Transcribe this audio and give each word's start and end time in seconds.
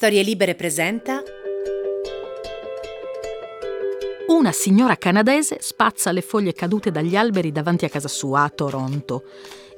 Storie 0.00 0.22
Libere 0.22 0.54
presenta 0.54 1.20
Una 4.28 4.52
signora 4.52 4.94
canadese 4.94 5.56
spazza 5.58 6.12
le 6.12 6.22
foglie 6.22 6.52
cadute 6.52 6.92
dagli 6.92 7.16
alberi 7.16 7.50
davanti 7.50 7.84
a 7.84 7.88
casa 7.88 8.06
sua 8.06 8.42
a 8.42 8.48
Toronto. 8.48 9.24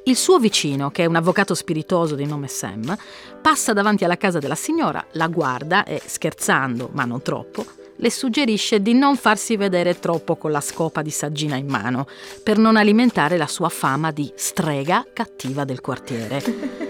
Il 0.04 0.16
suo 0.16 0.38
vicino, 0.38 0.90
che 0.90 1.04
è 1.04 1.06
un 1.06 1.16
avvocato 1.16 1.54
spiritoso 1.54 2.16
di 2.16 2.26
nome 2.26 2.48
Sam, 2.48 2.94
passa 3.40 3.72
davanti 3.72 4.04
alla 4.04 4.18
casa 4.18 4.38
della 4.38 4.54
signora, 4.56 5.02
la 5.12 5.28
guarda 5.28 5.84
e, 5.84 6.02
scherzando, 6.04 6.90
ma 6.92 7.06
non 7.06 7.22
troppo, 7.22 7.64
le 7.96 8.10
suggerisce 8.10 8.82
di 8.82 8.92
non 8.92 9.16
farsi 9.16 9.56
vedere 9.56 9.98
troppo 9.98 10.36
con 10.36 10.50
la 10.50 10.60
scopa 10.60 11.00
di 11.00 11.10
saggina 11.10 11.56
in 11.56 11.66
mano, 11.66 12.06
per 12.42 12.58
non 12.58 12.76
alimentare 12.76 13.38
la 13.38 13.46
sua 13.46 13.70
fama 13.70 14.10
di 14.10 14.30
strega 14.36 15.02
cattiva 15.14 15.64
del 15.64 15.80
quartiere. 15.80 16.88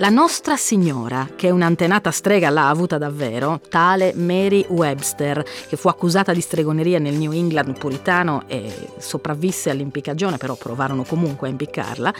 La 0.00 0.10
nostra 0.10 0.56
signora, 0.56 1.28
che 1.34 1.50
un'antenata 1.50 2.12
strega 2.12 2.50
l'ha 2.50 2.68
avuta 2.68 2.98
davvero, 2.98 3.60
tale 3.68 4.12
Mary 4.14 4.64
Webster, 4.68 5.44
che 5.68 5.76
fu 5.76 5.88
accusata 5.88 6.32
di 6.32 6.40
stregoneria 6.40 7.00
nel 7.00 7.16
New 7.16 7.32
England 7.32 7.76
puritano 7.76 8.44
e 8.46 8.90
sopravvisse 8.98 9.70
all'impiccagione, 9.70 10.36
però 10.36 10.54
provarono 10.54 11.02
comunque 11.02 11.48
a 11.48 11.50
impiccarla, 11.50 12.14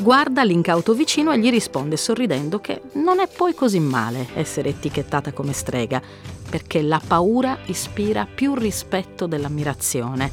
guarda 0.00 0.44
l'incauto 0.44 0.92
vicino 0.92 1.32
e 1.32 1.38
gli 1.38 1.48
risponde 1.48 1.96
sorridendo 1.96 2.58
che 2.58 2.82
non 2.96 3.18
è 3.18 3.26
poi 3.34 3.54
così 3.54 3.80
male 3.80 4.28
essere 4.34 4.68
etichettata 4.68 5.32
come 5.32 5.54
strega, 5.54 6.02
perché 6.50 6.82
la 6.82 7.00
paura 7.04 7.56
ispira 7.64 8.28
più 8.32 8.54
rispetto 8.54 9.26
dell'ammirazione. 9.26 10.30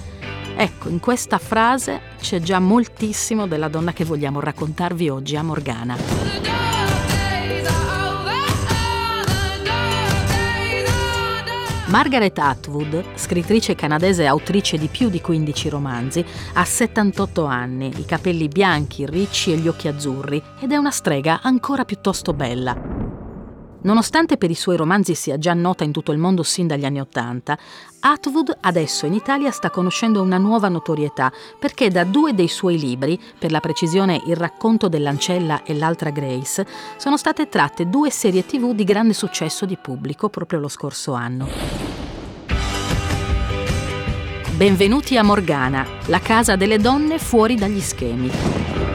Ecco, 0.53 0.89
in 0.89 0.99
questa 0.99 1.37
frase 1.37 2.01
c'è 2.19 2.41
già 2.41 2.59
moltissimo 2.59 3.47
della 3.47 3.69
donna 3.69 3.93
che 3.93 4.03
vogliamo 4.03 4.41
raccontarvi 4.41 5.07
oggi 5.07 5.37
a 5.37 5.43
Morgana. 5.43 6.78
Margaret 11.89 12.37
Atwood, 12.37 13.03
scrittrice 13.15 13.73
canadese 13.73 14.21
e 14.21 14.27
autrice 14.27 14.77
di 14.77 14.87
più 14.87 15.09
di 15.09 15.21
15 15.21 15.69
romanzi, 15.69 16.23
ha 16.53 16.63
78 16.63 17.45
anni, 17.45 17.91
i 17.97 18.05
capelli 18.05 18.47
bianchi, 18.47 19.07
ricci 19.07 19.51
e 19.53 19.57
gli 19.57 19.67
occhi 19.67 19.87
azzurri 19.87 20.41
ed 20.59 20.71
è 20.71 20.75
una 20.75 20.91
strega 20.91 21.39
ancora 21.41 21.85
piuttosto 21.85 22.31
bella. 22.33 22.98
Nonostante 23.81 24.35
per 24.37 24.49
i 24.49 24.55
suoi 24.55 24.75
romanzi 24.75 25.15
sia 25.15 25.37
già 25.37 25.53
nota 25.53 25.85
in 25.85 25.93
tutto 25.93 26.11
il 26.11 26.17
mondo 26.17 26.43
sin 26.43 26.67
dagli 26.67 26.83
anni 26.83 26.99
Ottanta, 26.99 27.57
Atwood 28.01 28.57
adesso 28.61 29.05
in 29.05 29.13
Italia 29.13 29.51
sta 29.51 29.69
conoscendo 29.69 30.21
una 30.21 30.37
nuova 30.37 30.67
notorietà 30.67 31.31
perché 31.57 31.89
da 31.89 32.03
due 32.03 32.33
dei 32.33 32.49
suoi 32.49 32.77
libri, 32.77 33.17
per 33.37 33.51
la 33.51 33.61
precisione 33.61 34.21
Il 34.25 34.35
racconto 34.35 34.89
dell'ancella 34.89 35.63
e 35.63 35.73
l'altra 35.75 36.09
Grace, 36.09 36.65
sono 36.97 37.15
state 37.15 37.47
tratte 37.47 37.89
due 37.89 38.09
serie 38.09 38.45
tv 38.45 38.73
di 38.73 38.83
grande 38.83 39.13
successo 39.13 39.65
di 39.65 39.77
pubblico 39.77 40.27
proprio 40.27 40.59
lo 40.59 40.67
scorso 40.67 41.13
anno. 41.13 41.47
Benvenuti 44.57 45.17
a 45.17 45.23
Morgana, 45.23 45.87
la 46.07 46.19
casa 46.19 46.57
delle 46.57 46.79
donne 46.79 47.17
fuori 47.17 47.55
dagli 47.55 47.79
schemi. 47.79 48.88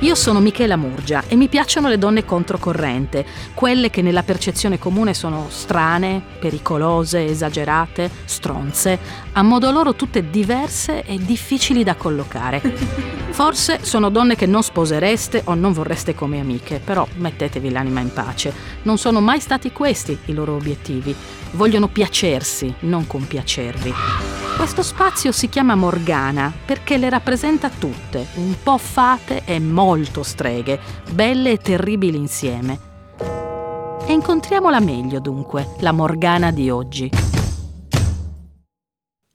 Io 0.00 0.14
sono 0.14 0.40
Michela 0.40 0.76
Murgia 0.76 1.24
e 1.26 1.36
mi 1.36 1.48
piacciono 1.48 1.88
le 1.88 1.96
donne 1.96 2.26
controcorrente, 2.26 3.24
quelle 3.54 3.88
che 3.88 4.02
nella 4.02 4.22
percezione 4.22 4.78
comune 4.78 5.14
sono 5.14 5.46
strane, 5.48 6.22
pericolose, 6.38 7.24
esagerate, 7.24 8.10
stronze, 8.26 8.98
a 9.32 9.42
modo 9.42 9.70
loro 9.70 9.94
tutte 9.94 10.28
diverse 10.28 11.02
e 11.02 11.18
difficili 11.18 11.82
da 11.82 11.94
collocare. 11.94 12.60
Forse 13.32 13.78
sono 13.82 14.10
donne 14.10 14.36
che 14.36 14.44
non 14.44 14.62
sposereste 14.62 15.42
o 15.46 15.54
non 15.54 15.72
vorreste 15.72 16.14
come 16.14 16.40
amiche, 16.40 16.78
però 16.78 17.06
mettetevi 17.16 17.70
l'anima 17.70 18.00
in 18.00 18.12
pace. 18.12 18.52
Non 18.82 18.98
sono 18.98 19.20
mai 19.20 19.40
stati 19.40 19.72
questi 19.72 20.16
i 20.26 20.34
loro 20.34 20.54
obiettivi. 20.54 21.14
Vogliono 21.52 21.88
piacersi, 21.88 22.72
non 22.80 23.06
compiacervi. 23.06 24.45
Questo 24.56 24.82
spazio 24.82 25.32
si 25.32 25.50
chiama 25.50 25.74
Morgana 25.74 26.50
perché 26.64 26.96
le 26.96 27.10
rappresenta 27.10 27.68
tutte, 27.68 28.26
un 28.36 28.56
po' 28.62 28.78
fate 28.78 29.44
e 29.44 29.60
molto 29.60 30.22
streghe, 30.22 30.80
belle 31.12 31.52
e 31.52 31.58
terribili 31.58 32.16
insieme. 32.16 32.80
E 34.06 34.12
incontriamola 34.12 34.80
meglio 34.80 35.20
dunque, 35.20 35.74
la 35.80 35.92
Morgana 35.92 36.50
di 36.52 36.70
oggi. 36.70 37.10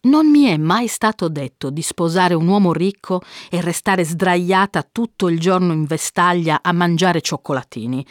Non 0.07 0.27
mi 0.27 0.45
è 0.45 0.57
mai 0.57 0.87
stato 0.87 1.29
detto 1.29 1.69
di 1.69 1.83
sposare 1.83 2.33
un 2.33 2.47
uomo 2.47 2.73
ricco 2.73 3.21
e 3.51 3.61
restare 3.61 4.03
sdraiata 4.03 4.85
tutto 4.91 5.29
il 5.29 5.39
giorno 5.39 5.71
in 5.71 5.85
vestaglia 5.85 6.61
a 6.63 6.73
mangiare 6.73 7.21
cioccolatini. 7.21 8.03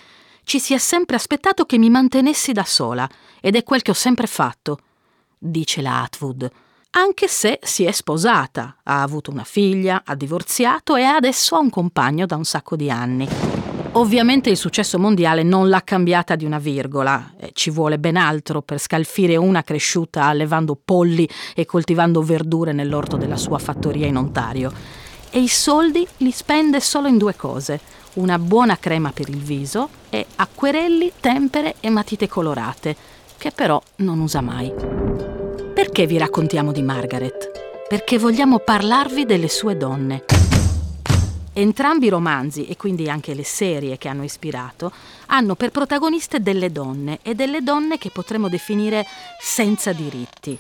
Ci 0.45 0.61
si 0.61 0.75
è 0.75 0.79
sempre 0.79 1.17
aspettato 1.17 1.65
che 1.67 1.77
mi 1.77 1.91
mantenessi 1.91 2.53
da 2.53 2.65
sola, 2.65 3.07
ed 3.41 3.57
è 3.57 3.65
quel 3.65 3.83
che 3.83 3.91
ho 3.91 3.95
sempre 3.95 4.29
fatto, 4.29 4.79
dice 5.37 5.83
la 5.83 6.03
Atwood 6.03 6.51
anche 6.93 7.29
se 7.29 7.61
si 7.63 7.85
è 7.85 7.93
sposata, 7.93 8.77
ha 8.83 9.03
avuto 9.03 9.31
una 9.31 9.45
figlia, 9.45 10.03
ha 10.05 10.15
divorziato 10.15 10.97
e 10.97 11.05
adesso 11.05 11.55
ha 11.55 11.61
un 11.61 11.71
compagno 11.71 12.27
da 12.27 12.37
un 12.37 12.45
sacco 12.45 12.75
di 12.75 12.91
anni. 12.91 13.29
Ovviamente 13.93 14.51
il 14.51 14.57
successo 14.57 14.99
mondiale 14.99 15.43
non 15.43 15.69
l'ha 15.69 15.83
cambiata 15.83 16.37
di 16.37 16.45
una 16.45 16.59
virgola, 16.59 17.33
ci 17.53 17.71
vuole 17.71 17.99
ben 17.99 18.17
altro 18.17 18.63
per 18.63 18.79
scalfire 18.79 19.37
una 19.37 19.63
cresciuta 19.63 20.25
allevando 20.25 20.77
polli 20.83 21.29
e 21.55 21.65
coltivando 21.65 22.23
verdure 22.23 22.73
nell'orto 22.73 23.17
della 23.17 23.37
sua 23.37 23.59
fattoria 23.59 24.07
in 24.07 24.17
Ontario. 24.17 24.73
E 25.31 25.41
i 25.41 25.49
soldi 25.49 26.07
li 26.19 26.31
spende 26.33 26.81
solo 26.81 27.07
in 27.07 27.19
due 27.19 27.37
cose, 27.37 27.81
una 28.15 28.39
buona 28.39 28.77
crema 28.79 29.11
per 29.13 29.29
il 29.29 29.39
viso 29.39 29.89
e 30.09 30.27
acquerelli, 30.37 31.13
tempere 31.21 31.77
e 31.81 31.89
matite 31.91 32.29
colorate, 32.29 32.97
che 33.39 33.53
però 33.53 33.81
non 33.97 34.21
usa 34.21 34.41
mai. 34.41 34.90
Perché 35.91 36.07
vi 36.07 36.19
raccontiamo 36.19 36.71
di 36.71 36.83
Margaret? 36.83 37.51
Perché 37.89 38.17
vogliamo 38.17 38.61
parlarvi 38.61 39.27
delle 39.27 39.49
sue 39.49 39.77
donne. 39.77 40.30
Entrambi 41.53 42.07
i 42.07 42.11
romanzi, 42.11 42.67
e 42.67 42.77
quindi 42.77 43.11
anche 43.11 43.35
le 43.35 43.43
serie 43.43 43.99
che 43.99 44.07
hanno 44.09 44.23
ispirato, 44.23 44.93
hanno 45.27 45.57
per 45.57 45.71
protagoniste 45.71 46.41
delle 46.41 46.71
donne 46.71 47.19
e 47.23 47.35
delle 47.35 47.61
donne 47.61 47.99
che 47.99 48.11
potremmo 48.11 48.49
definire 48.49 49.05
senza 49.41 49.93
diritti. 49.93 50.59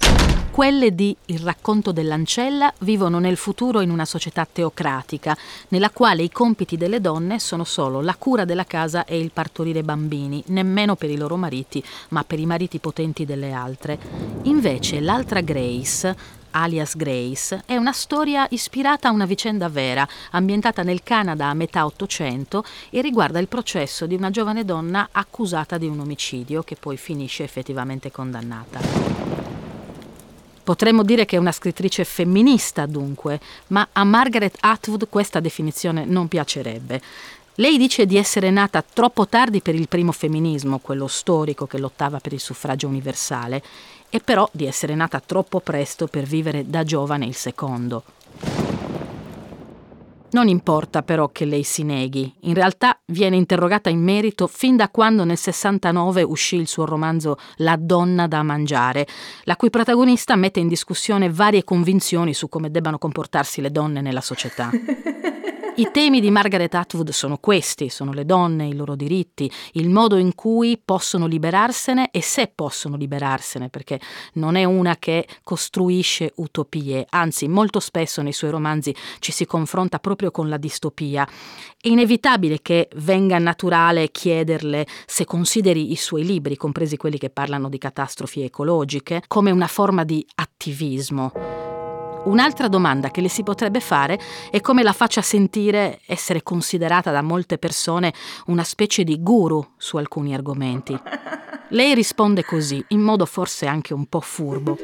Quelle 0.50 0.92
di 0.92 1.16
Il 1.26 1.38
racconto 1.40 1.92
dell'ancella 1.92 2.72
vivono 2.80 3.20
nel 3.20 3.36
futuro 3.36 3.80
in 3.80 3.90
una 3.90 4.04
società 4.04 4.46
teocratica, 4.50 5.36
nella 5.68 5.90
quale 5.90 6.24
i 6.24 6.30
compiti 6.30 6.76
delle 6.76 7.00
donne 7.00 7.38
sono 7.38 7.62
solo 7.62 8.00
la 8.00 8.16
cura 8.16 8.44
della 8.44 8.64
casa 8.64 9.04
e 9.04 9.16
il 9.16 9.30
partorire 9.30 9.84
bambini, 9.84 10.42
nemmeno 10.48 10.96
per 10.96 11.08
i 11.08 11.16
loro 11.16 11.36
mariti, 11.36 11.82
ma 12.08 12.24
per 12.24 12.40
i 12.40 12.46
mariti 12.46 12.80
potenti 12.80 13.24
delle 13.24 13.52
altre. 13.52 13.96
Invece 14.42 14.98
l'altra 14.98 15.40
Grace 15.40 16.38
alias 16.50 16.96
Grace, 16.96 17.62
è 17.66 17.76
una 17.76 17.92
storia 17.92 18.46
ispirata 18.50 19.08
a 19.08 19.12
una 19.12 19.26
vicenda 19.26 19.68
vera, 19.68 20.06
ambientata 20.30 20.82
nel 20.82 21.02
Canada 21.02 21.46
a 21.46 21.54
metà 21.54 21.84
Ottocento 21.84 22.64
e 22.90 23.00
riguarda 23.00 23.38
il 23.38 23.48
processo 23.48 24.06
di 24.06 24.14
una 24.14 24.30
giovane 24.30 24.64
donna 24.64 25.08
accusata 25.12 25.78
di 25.78 25.86
un 25.86 26.00
omicidio 26.00 26.62
che 26.62 26.76
poi 26.76 26.96
finisce 26.96 27.44
effettivamente 27.44 28.10
condannata. 28.10 28.80
Potremmo 30.62 31.02
dire 31.02 31.24
che 31.24 31.36
è 31.36 31.38
una 31.40 31.52
scrittrice 31.52 32.04
femminista 32.04 32.86
dunque, 32.86 33.40
ma 33.68 33.88
a 33.92 34.04
Margaret 34.04 34.56
Atwood 34.60 35.08
questa 35.08 35.40
definizione 35.40 36.04
non 36.04 36.28
piacerebbe. 36.28 37.00
Lei 37.56 37.76
dice 37.76 38.06
di 38.06 38.16
essere 38.16 38.50
nata 38.50 38.82
troppo 38.82 39.26
tardi 39.26 39.60
per 39.60 39.74
il 39.74 39.88
primo 39.88 40.12
femminismo, 40.12 40.78
quello 40.78 41.08
storico 41.08 41.66
che 41.66 41.78
lottava 41.78 42.18
per 42.18 42.32
il 42.32 42.40
suffragio 42.40 42.86
universale, 42.86 43.62
e 44.10 44.20
però 44.20 44.48
di 44.52 44.66
essere 44.66 44.94
nata 44.94 45.20
troppo 45.20 45.60
presto 45.60 46.06
per 46.06 46.24
vivere 46.24 46.68
da 46.68 46.82
giovane 46.82 47.24
il 47.26 47.34
secondo. 47.34 48.02
Non 50.32 50.46
importa 50.46 51.02
però 51.02 51.28
che 51.30 51.44
lei 51.44 51.64
si 51.64 51.82
neghi, 51.82 52.32
in 52.42 52.54
realtà 52.54 53.00
viene 53.06 53.34
interrogata 53.34 53.90
in 53.90 54.00
merito 54.00 54.46
fin 54.46 54.76
da 54.76 54.88
quando 54.88 55.24
nel 55.24 55.36
69 55.36 56.22
uscì 56.22 56.54
il 56.54 56.68
suo 56.68 56.84
romanzo 56.84 57.36
La 57.56 57.76
donna 57.76 58.28
da 58.28 58.44
mangiare, 58.44 59.08
la 59.44 59.56
cui 59.56 59.70
protagonista 59.70 60.36
mette 60.36 60.60
in 60.60 60.68
discussione 60.68 61.30
varie 61.30 61.64
convinzioni 61.64 62.32
su 62.32 62.48
come 62.48 62.70
debbano 62.70 62.98
comportarsi 62.98 63.60
le 63.60 63.72
donne 63.72 64.00
nella 64.00 64.20
società. 64.20 64.70
I 65.80 65.88
temi 65.92 66.20
di 66.20 66.30
Margaret 66.30 66.74
Atwood 66.74 67.08
sono 67.08 67.38
questi, 67.38 67.88
sono 67.88 68.12
le 68.12 68.26
donne, 68.26 68.66
i 68.66 68.74
loro 68.74 68.94
diritti, 68.94 69.50
il 69.72 69.88
modo 69.88 70.18
in 70.18 70.34
cui 70.34 70.78
possono 70.78 71.24
liberarsene 71.24 72.10
e 72.10 72.20
se 72.20 72.52
possono 72.54 72.96
liberarsene, 72.96 73.70
perché 73.70 73.98
non 74.34 74.56
è 74.56 74.64
una 74.64 74.96
che 74.98 75.26
costruisce 75.42 76.32
utopie, 76.36 77.06
anzi 77.08 77.48
molto 77.48 77.80
spesso 77.80 78.20
nei 78.20 78.34
suoi 78.34 78.50
romanzi 78.50 78.94
ci 79.20 79.32
si 79.32 79.46
confronta 79.46 79.98
proprio 80.00 80.30
con 80.30 80.50
la 80.50 80.58
distopia. 80.58 81.26
È 81.80 81.88
inevitabile 81.88 82.58
che 82.60 82.90
venga 82.96 83.38
naturale 83.38 84.10
chiederle 84.10 84.86
se 85.06 85.24
consideri 85.24 85.92
i 85.92 85.96
suoi 85.96 86.26
libri, 86.26 86.58
compresi 86.58 86.98
quelli 86.98 87.16
che 87.16 87.30
parlano 87.30 87.70
di 87.70 87.78
catastrofi 87.78 88.42
ecologiche, 88.42 89.22
come 89.26 89.50
una 89.50 89.66
forma 89.66 90.04
di 90.04 90.22
attivismo. 90.34 91.59
Un'altra 92.24 92.68
domanda 92.68 93.10
che 93.10 93.22
le 93.22 93.28
si 93.28 93.42
potrebbe 93.42 93.80
fare 93.80 94.18
è 94.50 94.60
come 94.60 94.82
la 94.82 94.92
faccia 94.92 95.22
sentire 95.22 96.00
essere 96.06 96.42
considerata 96.42 97.10
da 97.10 97.22
molte 97.22 97.56
persone 97.56 98.12
una 98.46 98.62
specie 98.62 99.04
di 99.04 99.22
guru 99.22 99.66
su 99.78 99.96
alcuni 99.96 100.34
argomenti. 100.34 100.98
Lei 101.70 101.94
risponde 101.94 102.44
così, 102.44 102.84
in 102.88 103.00
modo 103.00 103.24
forse 103.24 103.66
anche 103.66 103.94
un 103.94 104.06
po' 104.06 104.20
furbo. 104.20 104.76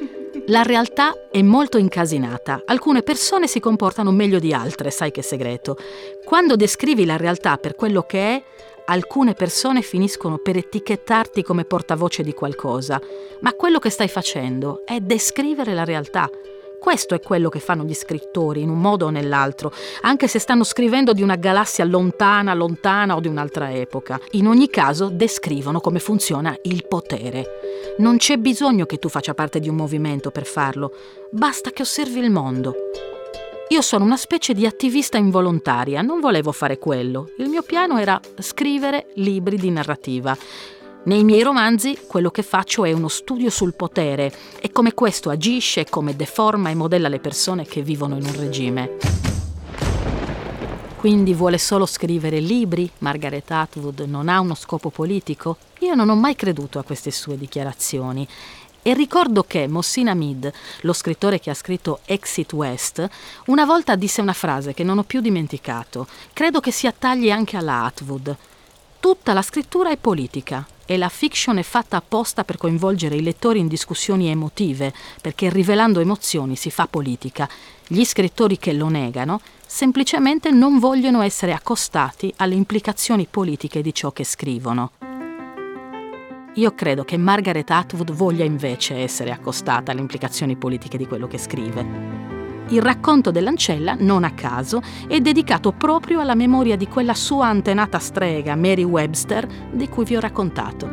La 0.46 0.62
realtà 0.62 1.28
è 1.30 1.42
molto 1.42 1.76
incasinata. 1.76 2.62
Alcune 2.64 3.02
persone 3.02 3.48
si 3.48 3.60
comportano 3.60 4.12
meglio 4.12 4.38
di 4.38 4.52
altre, 4.52 4.90
sai 4.90 5.10
che 5.10 5.22
segreto. 5.22 5.76
Quando 6.24 6.56
descrivi 6.56 7.04
la 7.04 7.16
realtà 7.16 7.56
per 7.56 7.74
quello 7.74 8.02
che 8.02 8.36
è, 8.36 8.44
alcune 8.86 9.34
persone 9.34 9.82
finiscono 9.82 10.38
per 10.38 10.56
etichettarti 10.56 11.42
come 11.42 11.64
portavoce 11.64 12.22
di 12.22 12.32
qualcosa, 12.32 13.00
ma 13.40 13.52
quello 13.52 13.78
che 13.78 13.90
stai 13.90 14.08
facendo 14.08 14.86
è 14.86 15.00
descrivere 15.00 15.74
la 15.74 15.84
realtà. 15.84 16.30
Questo 16.86 17.16
è 17.16 17.20
quello 17.20 17.48
che 17.48 17.58
fanno 17.58 17.82
gli 17.82 17.94
scrittori, 17.94 18.62
in 18.62 18.68
un 18.68 18.80
modo 18.80 19.06
o 19.06 19.10
nell'altro, 19.10 19.72
anche 20.02 20.28
se 20.28 20.38
stanno 20.38 20.62
scrivendo 20.62 21.12
di 21.12 21.20
una 21.20 21.34
galassia 21.34 21.84
lontana, 21.84 22.54
lontana 22.54 23.16
o 23.16 23.20
di 23.20 23.26
un'altra 23.26 23.74
epoca. 23.74 24.20
In 24.30 24.46
ogni 24.46 24.70
caso 24.70 25.08
descrivono 25.08 25.80
come 25.80 25.98
funziona 25.98 26.56
il 26.62 26.86
potere. 26.86 27.44
Non 27.98 28.18
c'è 28.18 28.36
bisogno 28.36 28.86
che 28.86 28.98
tu 28.98 29.08
faccia 29.08 29.34
parte 29.34 29.58
di 29.58 29.68
un 29.68 29.74
movimento 29.74 30.30
per 30.30 30.46
farlo, 30.46 30.92
basta 31.32 31.70
che 31.70 31.82
osservi 31.82 32.20
il 32.20 32.30
mondo. 32.30 32.76
Io 33.70 33.82
sono 33.82 34.04
una 34.04 34.16
specie 34.16 34.54
di 34.54 34.64
attivista 34.64 35.18
involontaria, 35.18 36.02
non 36.02 36.20
volevo 36.20 36.52
fare 36.52 36.78
quello. 36.78 37.30
Il 37.38 37.48
mio 37.48 37.62
piano 37.62 37.98
era 37.98 38.20
scrivere 38.38 39.08
libri 39.14 39.56
di 39.56 39.70
narrativa. 39.70 40.38
Nei 41.06 41.22
miei 41.22 41.42
romanzi 41.42 41.96
quello 42.08 42.32
che 42.32 42.42
faccio 42.42 42.84
è 42.84 42.90
uno 42.90 43.06
studio 43.06 43.48
sul 43.48 43.74
potere 43.74 44.32
e 44.60 44.72
come 44.72 44.92
questo 44.92 45.30
agisce, 45.30 45.84
come 45.88 46.16
deforma 46.16 46.70
e 46.70 46.74
modella 46.74 47.06
le 47.06 47.20
persone 47.20 47.64
che 47.64 47.80
vivono 47.80 48.16
in 48.16 48.24
un 48.24 48.36
regime. 48.36 48.96
Quindi 50.96 51.32
vuole 51.32 51.58
solo 51.58 51.86
scrivere 51.86 52.40
libri? 52.40 52.90
Margaret 52.98 53.48
Atwood 53.48 54.00
non 54.00 54.28
ha 54.28 54.40
uno 54.40 54.56
scopo 54.56 54.90
politico? 54.90 55.58
Io 55.80 55.94
non 55.94 56.08
ho 56.08 56.16
mai 56.16 56.34
creduto 56.34 56.80
a 56.80 56.82
queste 56.82 57.12
sue 57.12 57.38
dichiarazioni. 57.38 58.26
E 58.82 58.92
ricordo 58.92 59.44
che 59.44 59.68
Mossina 59.68 60.12
Mead, 60.12 60.52
lo 60.80 60.92
scrittore 60.92 61.38
che 61.38 61.50
ha 61.50 61.54
scritto 61.54 62.00
Exit 62.06 62.52
West, 62.52 63.08
una 63.46 63.64
volta 63.64 63.94
disse 63.94 64.20
una 64.20 64.32
frase 64.32 64.74
che 64.74 64.82
non 64.82 64.98
ho 64.98 65.04
più 65.04 65.20
dimenticato. 65.20 66.08
Credo 66.32 66.58
che 66.58 66.72
si 66.72 66.88
attagli 66.88 67.30
anche 67.30 67.56
alla 67.56 67.84
Atwood. 67.84 68.36
Tutta 68.98 69.32
la 69.32 69.42
scrittura 69.42 69.90
è 69.90 69.96
politica, 69.96 70.66
e 70.86 70.96
la 70.96 71.08
fiction 71.08 71.58
è 71.58 71.62
fatta 71.62 71.96
apposta 71.96 72.44
per 72.44 72.56
coinvolgere 72.56 73.16
i 73.16 73.22
lettori 73.22 73.58
in 73.58 73.66
discussioni 73.66 74.28
emotive, 74.28 74.94
perché 75.20 75.50
rivelando 75.50 76.00
emozioni 76.00 76.56
si 76.56 76.70
fa 76.70 76.86
politica. 76.86 77.48
Gli 77.86 78.04
scrittori 78.04 78.56
che 78.56 78.72
lo 78.72 78.88
negano 78.88 79.40
semplicemente 79.66 80.50
non 80.50 80.78
vogliono 80.78 81.22
essere 81.22 81.52
accostati 81.52 82.32
alle 82.36 82.54
implicazioni 82.54 83.26
politiche 83.28 83.82
di 83.82 83.92
ciò 83.92 84.12
che 84.12 84.24
scrivono. 84.24 84.92
Io 86.54 86.74
credo 86.74 87.04
che 87.04 87.18
Margaret 87.18 87.68
Atwood 87.70 88.12
voglia 88.12 88.44
invece 88.44 88.96
essere 88.96 89.30
accostata 89.30 89.92
alle 89.92 90.00
implicazioni 90.00 90.56
politiche 90.56 90.96
di 90.96 91.06
quello 91.06 91.26
che 91.26 91.36
scrive. 91.36 92.35
Il 92.68 92.82
racconto 92.82 93.30
dell'ancella, 93.30 93.94
non 93.96 94.24
a 94.24 94.32
caso, 94.32 94.82
è 95.06 95.20
dedicato 95.20 95.70
proprio 95.70 96.18
alla 96.18 96.34
memoria 96.34 96.76
di 96.76 96.88
quella 96.88 97.14
sua 97.14 97.46
antenata 97.46 98.00
strega, 98.00 98.56
Mary 98.56 98.82
Webster, 98.82 99.46
di 99.70 99.88
cui 99.88 100.04
vi 100.04 100.16
ho 100.16 100.20
raccontato. 100.20 100.90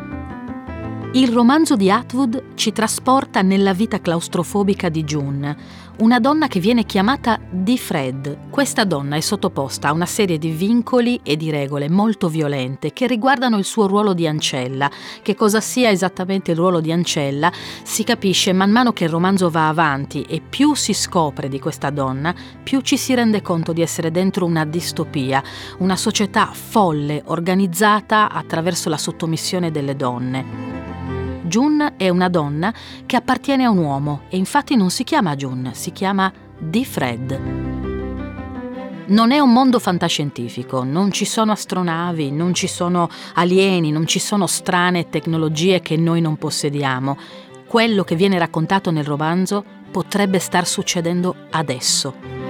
Il 1.14 1.32
romanzo 1.32 1.74
di 1.74 1.90
Atwood 1.90 2.54
ci 2.54 2.72
trasporta 2.72 3.42
nella 3.42 3.72
vita 3.72 4.00
claustrofobica 4.00 4.88
di 4.88 5.02
June, 5.02 5.56
una 5.96 6.18
donna 6.18 6.48
che 6.48 6.58
viene 6.58 6.84
chiamata 6.84 7.38
di 7.48 7.78
Fred. 7.78 8.50
Questa 8.50 8.84
donna 8.84 9.14
è 9.14 9.20
sottoposta 9.20 9.88
a 9.88 9.92
una 9.92 10.06
serie 10.06 10.38
di 10.38 10.50
vincoli 10.50 11.20
e 11.22 11.36
di 11.36 11.50
regole 11.50 11.88
molto 11.88 12.28
violente 12.28 12.92
che 12.92 13.06
riguardano 13.06 13.58
il 13.58 13.64
suo 13.64 13.86
ruolo 13.86 14.12
di 14.12 14.26
ancella. 14.26 14.90
Che 15.22 15.34
cosa 15.36 15.60
sia 15.60 15.90
esattamente 15.90 16.50
il 16.50 16.56
ruolo 16.56 16.80
di 16.80 16.90
ancella 16.90 17.52
si 17.84 18.02
capisce 18.02 18.52
man 18.52 18.72
mano 18.72 18.92
che 18.92 19.04
il 19.04 19.10
romanzo 19.10 19.50
va 19.50 19.68
avanti 19.68 20.22
e 20.22 20.40
più 20.40 20.74
si 20.74 20.94
scopre 20.94 21.48
di 21.48 21.60
questa 21.60 21.90
donna, 21.90 22.34
più 22.62 22.80
ci 22.80 22.96
si 22.96 23.14
rende 23.14 23.40
conto 23.40 23.72
di 23.72 23.82
essere 23.82 24.10
dentro 24.10 24.46
una 24.46 24.64
distopia, 24.64 25.42
una 25.78 25.96
società 25.96 26.50
folle 26.52 27.22
organizzata 27.26 28.30
attraverso 28.30 28.88
la 28.88 28.98
sottomissione 28.98 29.70
delle 29.70 29.94
donne. 29.94 31.13
June 31.44 31.96
è 31.98 32.08
una 32.08 32.30
donna 32.30 32.72
che 33.04 33.16
appartiene 33.16 33.64
a 33.64 33.70
un 33.70 33.76
uomo 33.76 34.22
e 34.30 34.38
infatti 34.38 34.76
non 34.76 34.88
si 34.88 35.04
chiama 35.04 35.36
June, 35.36 35.74
si 35.74 35.92
chiama 35.92 36.32
Di 36.58 36.84
Fred. 36.86 37.40
Non 39.06 39.30
è 39.30 39.38
un 39.38 39.52
mondo 39.52 39.78
fantascientifico, 39.78 40.82
non 40.82 41.12
ci 41.12 41.26
sono 41.26 41.52
astronavi, 41.52 42.30
non 42.30 42.54
ci 42.54 42.66
sono 42.66 43.10
alieni, 43.34 43.92
non 43.92 44.06
ci 44.06 44.18
sono 44.18 44.46
strane 44.46 45.10
tecnologie 45.10 45.80
che 45.80 45.98
noi 45.98 46.22
non 46.22 46.38
possediamo. 46.38 47.18
Quello 47.66 48.04
che 48.04 48.16
viene 48.16 48.38
raccontato 48.38 48.90
nel 48.90 49.04
romanzo 49.04 49.62
potrebbe 49.90 50.38
star 50.38 50.66
succedendo 50.66 51.36
adesso. 51.50 52.43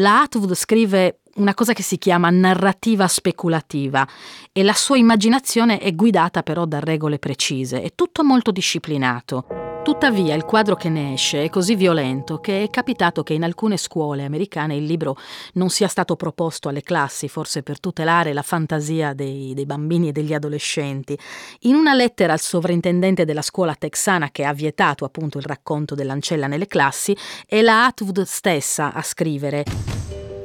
La 0.00 0.22
Atwood 0.22 0.54
scrive 0.54 1.20
una 1.34 1.52
cosa 1.52 1.74
che 1.74 1.82
si 1.82 1.98
chiama 1.98 2.30
narrativa 2.30 3.06
speculativa 3.06 4.06
e 4.50 4.62
la 4.62 4.72
sua 4.72 4.96
immaginazione 4.96 5.78
è 5.78 5.94
guidata 5.94 6.42
però 6.42 6.64
da 6.64 6.80
regole 6.80 7.18
precise, 7.18 7.82
è 7.82 7.92
tutto 7.94 8.24
molto 8.24 8.50
disciplinato. 8.50 9.59
Tuttavia 9.82 10.34
il 10.34 10.44
quadro 10.44 10.76
che 10.76 10.90
ne 10.90 11.14
esce 11.14 11.44
è 11.44 11.48
così 11.48 11.74
violento 11.74 12.38
che 12.38 12.62
è 12.62 12.68
capitato 12.68 13.22
che 13.22 13.32
in 13.32 13.42
alcune 13.42 13.78
scuole 13.78 14.24
americane 14.24 14.76
il 14.76 14.84
libro 14.84 15.16
non 15.54 15.70
sia 15.70 15.88
stato 15.88 16.16
proposto 16.16 16.68
alle 16.68 16.82
classi, 16.82 17.28
forse 17.28 17.62
per 17.62 17.80
tutelare 17.80 18.34
la 18.34 18.42
fantasia 18.42 19.14
dei, 19.14 19.54
dei 19.54 19.64
bambini 19.64 20.08
e 20.08 20.12
degli 20.12 20.34
adolescenti. 20.34 21.18
In 21.60 21.74
una 21.74 21.94
lettera 21.94 22.34
al 22.34 22.40
sovrintendente 22.40 23.24
della 23.24 23.42
scuola 23.42 23.74
texana 23.74 24.30
che 24.30 24.44
ha 24.44 24.52
vietato 24.52 25.06
appunto 25.06 25.38
il 25.38 25.44
racconto 25.44 25.94
dell'ancella 25.94 26.46
nelle 26.46 26.66
classi, 26.66 27.16
è 27.46 27.62
la 27.62 27.86
Atwood 27.86 28.22
stessa 28.22 28.92
a 28.92 29.02
scrivere 29.02 29.64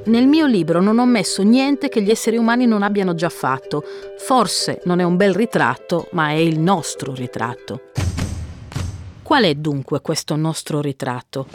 nel 0.05 0.27
mio 0.27 0.45
libro 0.45 0.81
non 0.81 0.99
ho 0.99 1.05
messo 1.07 1.41
niente 1.41 1.89
che 1.89 1.99
gli 2.03 2.11
esseri 2.11 2.37
umani 2.37 2.67
non 2.67 2.83
abbiano 2.83 3.15
già 3.15 3.29
fatto. 3.29 3.83
Forse 4.19 4.81
non 4.85 4.99
è 4.99 5.03
un 5.03 5.17
bel 5.17 5.33
ritratto, 5.33 6.09
ma 6.11 6.29
è 6.29 6.33
il 6.33 6.59
nostro 6.59 7.15
ritratto. 7.15 7.81
Qual 9.25 9.43
è 9.43 9.55
dunque 9.55 10.01
questo 10.01 10.35
nostro 10.35 10.81
ritratto? 10.81 11.47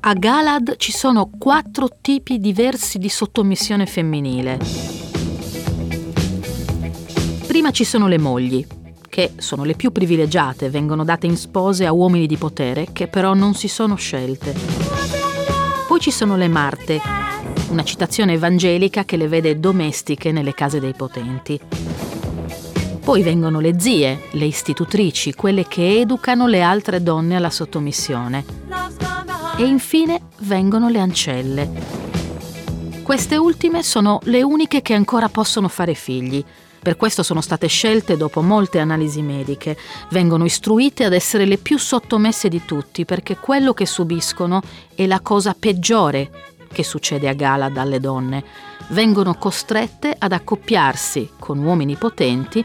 A 0.00 0.14
Galad 0.14 0.76
ci 0.78 0.92
sono 0.92 1.28
quattro 1.38 1.90
tipi 2.00 2.38
diversi 2.38 2.96
di 2.96 3.10
sottomissione 3.10 3.84
femminile. 3.84 4.58
Prima 7.46 7.70
ci 7.70 7.84
sono 7.84 8.08
le 8.08 8.16
mogli, 8.16 8.66
che 9.10 9.34
sono 9.36 9.64
le 9.64 9.74
più 9.74 9.92
privilegiate, 9.92 10.70
vengono 10.70 11.04
date 11.04 11.26
in 11.26 11.36
spose 11.36 11.84
a 11.84 11.92
uomini 11.92 12.26
di 12.26 12.38
potere 12.38 12.86
che 12.90 13.06
però 13.06 13.34
non 13.34 13.52
si 13.52 13.68
sono 13.68 13.94
scelte. 13.96 14.54
Poi 15.86 16.00
ci 16.00 16.10
sono 16.10 16.34
le 16.34 16.48
Marte, 16.48 16.98
una 17.68 17.84
citazione 17.84 18.32
evangelica 18.32 19.04
che 19.04 19.18
le 19.18 19.28
vede 19.28 19.60
domestiche 19.60 20.32
nelle 20.32 20.54
case 20.54 20.80
dei 20.80 20.94
potenti. 20.94 21.60
Poi 23.04 23.22
vengono 23.22 23.60
le 23.60 23.78
zie, 23.80 24.28
le 24.30 24.44
istitutrici, 24.44 25.34
quelle 25.34 25.66
che 25.66 26.00
educano 26.00 26.46
le 26.46 26.62
altre 26.62 27.02
donne 27.02 27.36
alla 27.36 27.50
sottomissione. 27.50 28.44
E 29.56 29.64
infine 29.64 30.20
vengono 30.40 30.88
le 30.88 31.00
ancelle. 31.00 31.70
Queste 33.02 33.36
ultime 33.36 33.82
sono 33.82 34.20
le 34.24 34.42
uniche 34.42 34.82
che 34.82 34.94
ancora 34.94 35.28
possono 35.28 35.68
fare 35.68 35.94
figli, 35.94 36.44
per 36.82 36.96
questo 36.96 37.22
sono 37.22 37.40
state 37.40 37.68
scelte 37.68 38.16
dopo 38.16 38.42
molte 38.42 38.80
analisi 38.80 39.22
mediche. 39.22 39.78
Vengono 40.10 40.44
istruite 40.44 41.04
ad 41.04 41.12
essere 41.12 41.44
le 41.44 41.56
più 41.56 41.78
sottomesse 41.78 42.48
di 42.48 42.64
tutti 42.64 43.04
perché 43.04 43.36
quello 43.36 43.72
che 43.72 43.86
subiscono 43.86 44.60
è 44.92 45.06
la 45.06 45.20
cosa 45.20 45.54
peggiore 45.56 46.30
che 46.72 46.82
succede 46.82 47.28
a 47.28 47.34
gala 47.34 47.68
dalle 47.68 48.00
donne. 48.00 48.42
Vengono 48.88 49.34
costrette 49.34 50.12
ad 50.18 50.32
accoppiarsi 50.32 51.30
con 51.38 51.58
uomini 51.58 51.94
potenti 51.94 52.64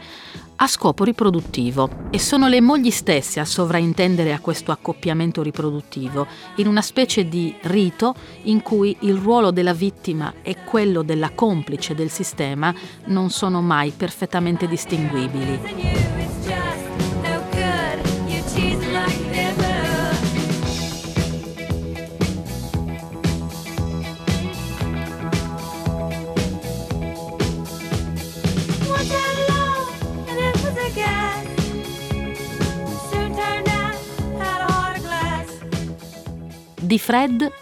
a 0.60 0.66
scopo 0.66 1.04
riproduttivo 1.04 2.06
e 2.10 2.18
sono 2.18 2.48
le 2.48 2.60
mogli 2.60 2.90
stesse 2.90 3.38
a 3.38 3.44
sovraintendere 3.44 4.32
a 4.32 4.40
questo 4.40 4.72
accoppiamento 4.72 5.42
riproduttivo, 5.42 6.26
in 6.56 6.66
una 6.66 6.82
specie 6.82 7.28
di 7.28 7.54
rito 7.62 8.14
in 8.42 8.62
cui 8.62 8.96
il 9.00 9.16
ruolo 9.16 9.52
della 9.52 9.72
vittima 9.74 10.34
e 10.42 10.56
quello 10.64 11.02
della 11.02 11.30
complice 11.30 11.94
del 11.94 12.10
sistema 12.10 12.74
non 13.04 13.30
sono 13.30 13.60
mai 13.60 13.92
perfettamente 13.96 14.66
distinguibili. 14.66 16.06
Di 36.88 36.98
Fred 36.98 37.52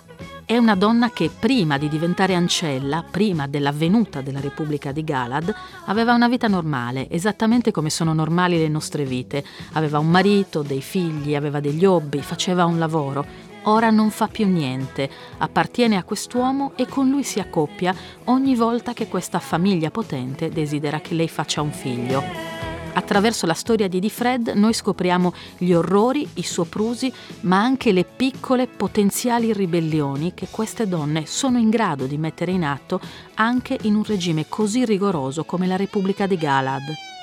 è 0.44 0.56
una 0.56 0.76
donna 0.76 1.10
che 1.10 1.28
prima 1.36 1.78
di 1.78 1.88
diventare 1.88 2.34
ancella, 2.34 3.04
prima 3.10 3.48
della 3.48 3.72
venuta 3.72 4.20
della 4.20 4.38
Repubblica 4.38 4.92
di 4.92 5.02
Galad, 5.02 5.52
aveva 5.86 6.14
una 6.14 6.28
vita 6.28 6.46
normale, 6.46 7.10
esattamente 7.10 7.72
come 7.72 7.90
sono 7.90 8.12
normali 8.12 8.56
le 8.56 8.68
nostre 8.68 9.04
vite. 9.04 9.44
Aveva 9.72 9.98
un 9.98 10.08
marito, 10.08 10.62
dei 10.62 10.80
figli, 10.80 11.34
aveva 11.34 11.58
degli 11.58 11.84
hobby, 11.84 12.20
faceva 12.20 12.66
un 12.66 12.78
lavoro. 12.78 13.26
Ora 13.62 13.90
non 13.90 14.10
fa 14.10 14.28
più 14.28 14.46
niente, 14.46 15.10
appartiene 15.38 15.96
a 15.96 16.04
quest'uomo 16.04 16.74
e 16.76 16.86
con 16.86 17.10
lui 17.10 17.24
si 17.24 17.40
accoppia 17.40 17.92
ogni 18.26 18.54
volta 18.54 18.92
che 18.92 19.08
questa 19.08 19.40
famiglia 19.40 19.90
potente 19.90 20.50
desidera 20.50 21.00
che 21.00 21.14
lei 21.14 21.28
faccia 21.28 21.62
un 21.62 21.72
figlio. 21.72 22.65
Attraverso 22.96 23.44
la 23.44 23.52
storia 23.52 23.88
di 23.88 24.00
Di 24.00 24.08
Fred 24.08 24.48
noi 24.54 24.72
scopriamo 24.72 25.34
gli 25.58 25.72
orrori, 25.72 26.26
i 26.34 26.42
soprusi, 26.42 27.12
ma 27.40 27.60
anche 27.60 27.92
le 27.92 28.04
piccole 28.04 28.66
potenziali 28.66 29.52
ribellioni 29.52 30.32
che 30.32 30.48
queste 30.50 30.88
donne 30.88 31.26
sono 31.26 31.58
in 31.58 31.68
grado 31.68 32.06
di 32.06 32.16
mettere 32.16 32.52
in 32.52 32.64
atto 32.64 32.98
anche 33.34 33.76
in 33.82 33.96
un 33.96 34.02
regime 34.02 34.46
così 34.48 34.86
rigoroso 34.86 35.44
come 35.44 35.66
la 35.66 35.76
Repubblica 35.76 36.26
di 36.26 36.38
Galad. 36.38 37.15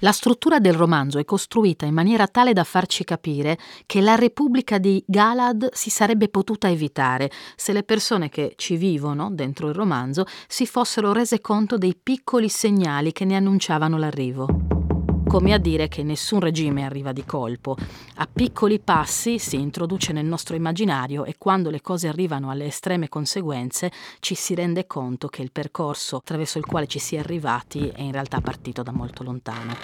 La 0.00 0.12
struttura 0.12 0.60
del 0.60 0.74
romanzo 0.74 1.18
è 1.18 1.24
costruita 1.24 1.84
in 1.84 1.92
maniera 1.92 2.28
tale 2.28 2.52
da 2.52 2.62
farci 2.62 3.02
capire 3.02 3.58
che 3.84 4.00
la 4.00 4.14
Repubblica 4.14 4.78
di 4.78 5.02
Galad 5.04 5.70
si 5.72 5.90
sarebbe 5.90 6.28
potuta 6.28 6.68
evitare 6.70 7.30
se 7.56 7.72
le 7.72 7.82
persone 7.82 8.28
che 8.28 8.52
ci 8.56 8.76
vivono 8.76 9.28
dentro 9.32 9.68
il 9.68 9.74
romanzo 9.74 10.24
si 10.46 10.66
fossero 10.66 11.12
rese 11.12 11.40
conto 11.40 11.78
dei 11.78 11.98
piccoli 12.00 12.48
segnali 12.48 13.10
che 13.10 13.24
ne 13.24 13.34
annunciavano 13.34 13.98
l'arrivo 13.98 14.77
come 15.28 15.52
a 15.52 15.58
dire 15.58 15.88
che 15.88 16.02
nessun 16.02 16.40
regime 16.40 16.84
arriva 16.84 17.12
di 17.12 17.24
colpo. 17.24 17.76
A 18.16 18.28
piccoli 18.32 18.80
passi 18.80 19.38
si 19.38 19.56
introduce 19.56 20.14
nel 20.14 20.24
nostro 20.24 20.56
immaginario 20.56 21.26
e 21.26 21.34
quando 21.36 21.68
le 21.68 21.82
cose 21.82 22.08
arrivano 22.08 22.48
alle 22.48 22.64
estreme 22.64 23.10
conseguenze 23.10 23.92
ci 24.20 24.34
si 24.34 24.54
rende 24.54 24.86
conto 24.86 25.28
che 25.28 25.42
il 25.42 25.52
percorso 25.52 26.16
attraverso 26.16 26.56
il 26.56 26.64
quale 26.64 26.86
ci 26.86 26.98
si 26.98 27.16
è 27.16 27.18
arrivati 27.18 27.88
è 27.94 28.00
in 28.00 28.12
realtà 28.12 28.40
partito 28.40 28.82
da 28.82 28.90
molto 28.90 29.22
lontano. 29.22 29.76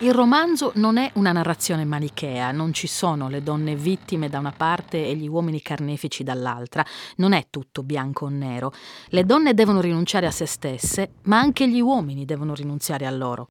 Il 0.00 0.12
romanzo 0.12 0.72
non 0.74 0.98
è 0.98 1.10
una 1.14 1.32
narrazione 1.32 1.86
manichea, 1.86 2.52
non 2.52 2.74
ci 2.74 2.86
sono 2.86 3.30
le 3.30 3.42
donne 3.42 3.74
vittime 3.74 4.28
da 4.28 4.38
una 4.38 4.52
parte 4.54 5.06
e 5.06 5.16
gli 5.16 5.26
uomini 5.26 5.62
carnefici 5.62 6.22
dall'altra, 6.22 6.84
non 7.16 7.32
è 7.32 7.46
tutto 7.48 7.82
bianco 7.82 8.26
o 8.26 8.28
nero. 8.28 8.74
Le 9.06 9.24
donne 9.24 9.54
devono 9.54 9.80
rinunciare 9.80 10.26
a 10.26 10.30
se 10.30 10.44
stesse, 10.44 11.12
ma 11.22 11.38
anche 11.38 11.66
gli 11.66 11.80
uomini 11.80 12.26
devono 12.26 12.54
rinunziare 12.54 13.06
a 13.06 13.10
loro. 13.10 13.48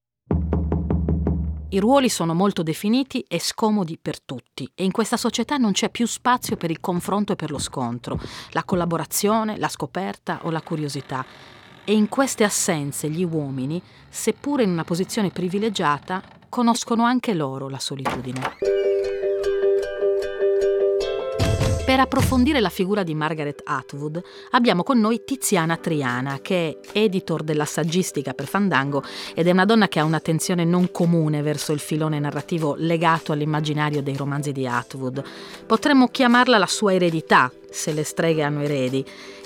I 1.70 1.80
ruoli 1.80 2.10
sono 2.10 2.36
molto 2.36 2.62
definiti 2.62 3.26
e 3.28 3.40
scomodi 3.40 3.98
per 4.00 4.22
tutti 4.22 4.70
e 4.76 4.84
in 4.84 4.92
questa 4.92 5.18
società 5.18 5.58
non 5.58 5.72
c'è 5.72 5.90
più 5.90 6.06
spazio 6.06 6.58
per 6.58 6.70
il 6.70 6.80
confronto 6.80 7.34
e 7.34 7.36
per 7.36 7.50
lo 7.50 7.58
scontro, 7.58 8.20
la 8.52 8.64
collaborazione, 8.64 9.58
la 9.58 9.68
scoperta 9.68 10.42
o 10.44 10.52
la 10.52 10.62
curiosità. 10.62 11.26
E 11.84 11.94
in 11.94 12.08
queste 12.08 12.44
assenze 12.44 13.10
gli 13.10 13.24
uomini, 13.24 13.82
seppure 14.08 14.64
in 14.64 14.70
una 14.70 14.84
posizione 14.84 15.32
privilegiata, 15.32 16.22
conoscono 16.50 17.04
anche 17.04 17.34
loro 17.34 17.68
la 17.68 17.80
solitudine. 17.80 19.15
Per 21.96 22.04
approfondire 22.04 22.60
la 22.60 22.68
figura 22.68 23.04
di 23.04 23.16
Margaret 23.16 23.62
Atwood 23.64 24.22
abbiamo 24.52 24.84
con 24.84 25.00
noi 25.00 25.24
Tiziana 25.24 25.78
Triana, 25.78 26.40
che 26.42 26.80
è 26.92 26.98
editor 27.00 27.42
della 27.42 27.64
saggistica 27.64 28.34
per 28.34 28.48
Fandango 28.48 29.02
ed 29.34 29.48
è 29.48 29.52
una 29.52 29.64
donna 29.64 29.88
che 29.88 30.02
ha 30.02 30.04
un'attenzione 30.04 30.66
non 30.66 30.92
comune 30.92 31.42
verso 31.42 31.72
il 31.72 31.80
filone 31.80 32.20
narrativo 32.20 32.76
legato 32.78 33.32
all'immaginario 33.32 34.04
dei 34.04 34.18
romanzi 34.18 34.52
di 34.52 34.68
Atwood. 34.68 35.24
Potremmo 35.66 36.10
chiamarla 36.10 36.58
la 36.58 36.68
sua 36.68 36.94
eredità, 36.94 37.50
se 37.70 37.94
le 37.94 38.04
streghe 38.04 38.44
hanno 38.44 38.64
eredi, 38.64 39.06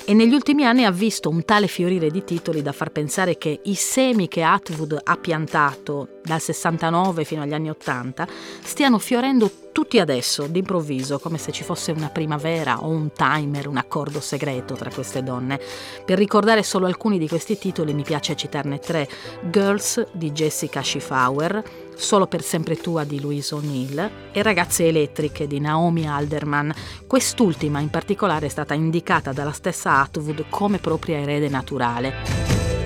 e 0.09 0.15
negli 0.15 0.33
ultimi 0.33 0.65
anni 0.65 0.85
ha 0.85 0.91
visto 0.91 1.29
un 1.29 1.45
tale 1.45 1.67
fiorire 1.67 2.09
di 2.09 2.23
titoli 2.23 2.63
da 2.63 2.71
far 2.71 2.89
pensare 2.89 3.37
che 3.37 3.59
i 3.65 3.75
semi 3.75 4.27
che 4.27 4.41
Atwood 4.41 4.99
ha 5.03 5.15
piantato 5.17 6.17
dal 6.23 6.41
69 6.41 7.23
fino 7.23 7.43
agli 7.43 7.53
anni 7.53 7.69
80 7.69 8.27
stiano 8.63 8.97
fiorendo 8.97 9.51
tutti 9.71 9.99
adesso, 9.99 10.47
d'improvviso, 10.47 11.19
come 11.19 11.37
se 11.37 11.51
ci 11.51 11.63
fosse 11.63 11.91
una 11.91 12.09
primavera 12.09 12.83
o 12.83 12.87
un 12.87 13.11
timer, 13.11 13.67
un 13.67 13.77
accordo 13.77 14.19
segreto 14.19 14.73
tra 14.73 14.89
queste 14.89 15.21
donne. 15.21 15.59
Per 16.03 16.17
ricordare 16.17 16.63
solo 16.63 16.87
alcuni 16.87 17.19
di 17.19 17.27
questi 17.27 17.59
titoli 17.59 17.93
mi 17.93 18.01
piace 18.01 18.35
citarne 18.35 18.79
tre: 18.79 19.07
Girls 19.51 20.07
di 20.11 20.31
Jessica 20.31 20.81
Schiffauer, 20.81 21.63
Solo 21.99 22.27
per 22.27 22.41
sempre 22.41 22.77
tua 22.77 23.03
di 23.03 23.19
Louise 23.19 23.53
O'Neill 23.53 24.09
e 24.31 24.41
Ragazze 24.41 24.87
elettriche 24.87 25.47
di 25.47 25.59
Naomi 25.59 26.07
Alderman. 26.07 26.73
Quest'ultima 27.05 27.81
in 27.81 27.89
particolare 27.89 28.45
è 28.45 28.49
stata 28.49 28.73
indicata 28.73 29.33
dalla 29.33 29.51
stessa 29.51 29.99
Atwood 29.99 30.45
come 30.49 30.77
propria 30.77 31.17
erede 31.17 31.49
naturale. 31.49 32.78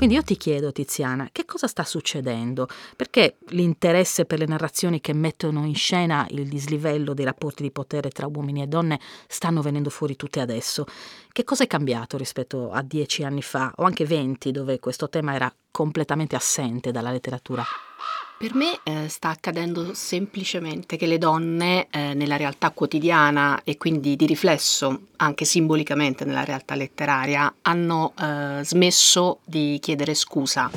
Quindi 0.00 0.16
io 0.16 0.24
ti 0.24 0.38
chiedo, 0.38 0.72
Tiziana, 0.72 1.28
che 1.30 1.44
cosa 1.44 1.66
sta 1.66 1.84
succedendo? 1.84 2.66
Perché 2.96 3.36
l'interesse 3.48 4.24
per 4.24 4.38
le 4.38 4.46
narrazioni 4.46 4.98
che 4.98 5.12
mettono 5.12 5.66
in 5.66 5.74
scena 5.74 6.26
il 6.30 6.48
dislivello 6.48 7.12
dei 7.12 7.26
rapporti 7.26 7.62
di 7.62 7.70
potere 7.70 8.08
tra 8.08 8.26
uomini 8.26 8.62
e 8.62 8.66
donne 8.66 8.98
stanno 9.28 9.60
venendo 9.60 9.90
fuori 9.90 10.16
tutte 10.16 10.40
adesso? 10.40 10.86
Che 11.30 11.44
cosa 11.44 11.64
è 11.64 11.66
cambiato 11.66 12.16
rispetto 12.16 12.70
a 12.70 12.80
dieci 12.80 13.24
anni 13.24 13.42
fa, 13.42 13.74
o 13.76 13.84
anche 13.84 14.06
venti, 14.06 14.52
dove 14.52 14.78
questo 14.78 15.10
tema 15.10 15.34
era 15.34 15.54
completamente 15.70 16.34
assente 16.34 16.92
dalla 16.92 17.10
letteratura? 17.10 17.62
Per 18.40 18.54
me 18.54 18.80
eh, 18.84 19.06
sta 19.10 19.28
accadendo 19.28 19.92
semplicemente 19.92 20.96
che 20.96 21.04
le 21.04 21.18
donne 21.18 21.88
eh, 21.90 22.14
nella 22.14 22.38
realtà 22.38 22.70
quotidiana 22.70 23.60
e 23.64 23.76
quindi 23.76 24.16
di 24.16 24.24
riflesso 24.24 25.08
anche 25.16 25.44
simbolicamente 25.44 26.24
nella 26.24 26.42
realtà 26.42 26.74
letteraria 26.74 27.52
hanno 27.60 28.14
eh, 28.18 28.64
smesso 28.64 29.40
di 29.44 29.76
chiedere 29.78 30.14
scusa, 30.14 30.70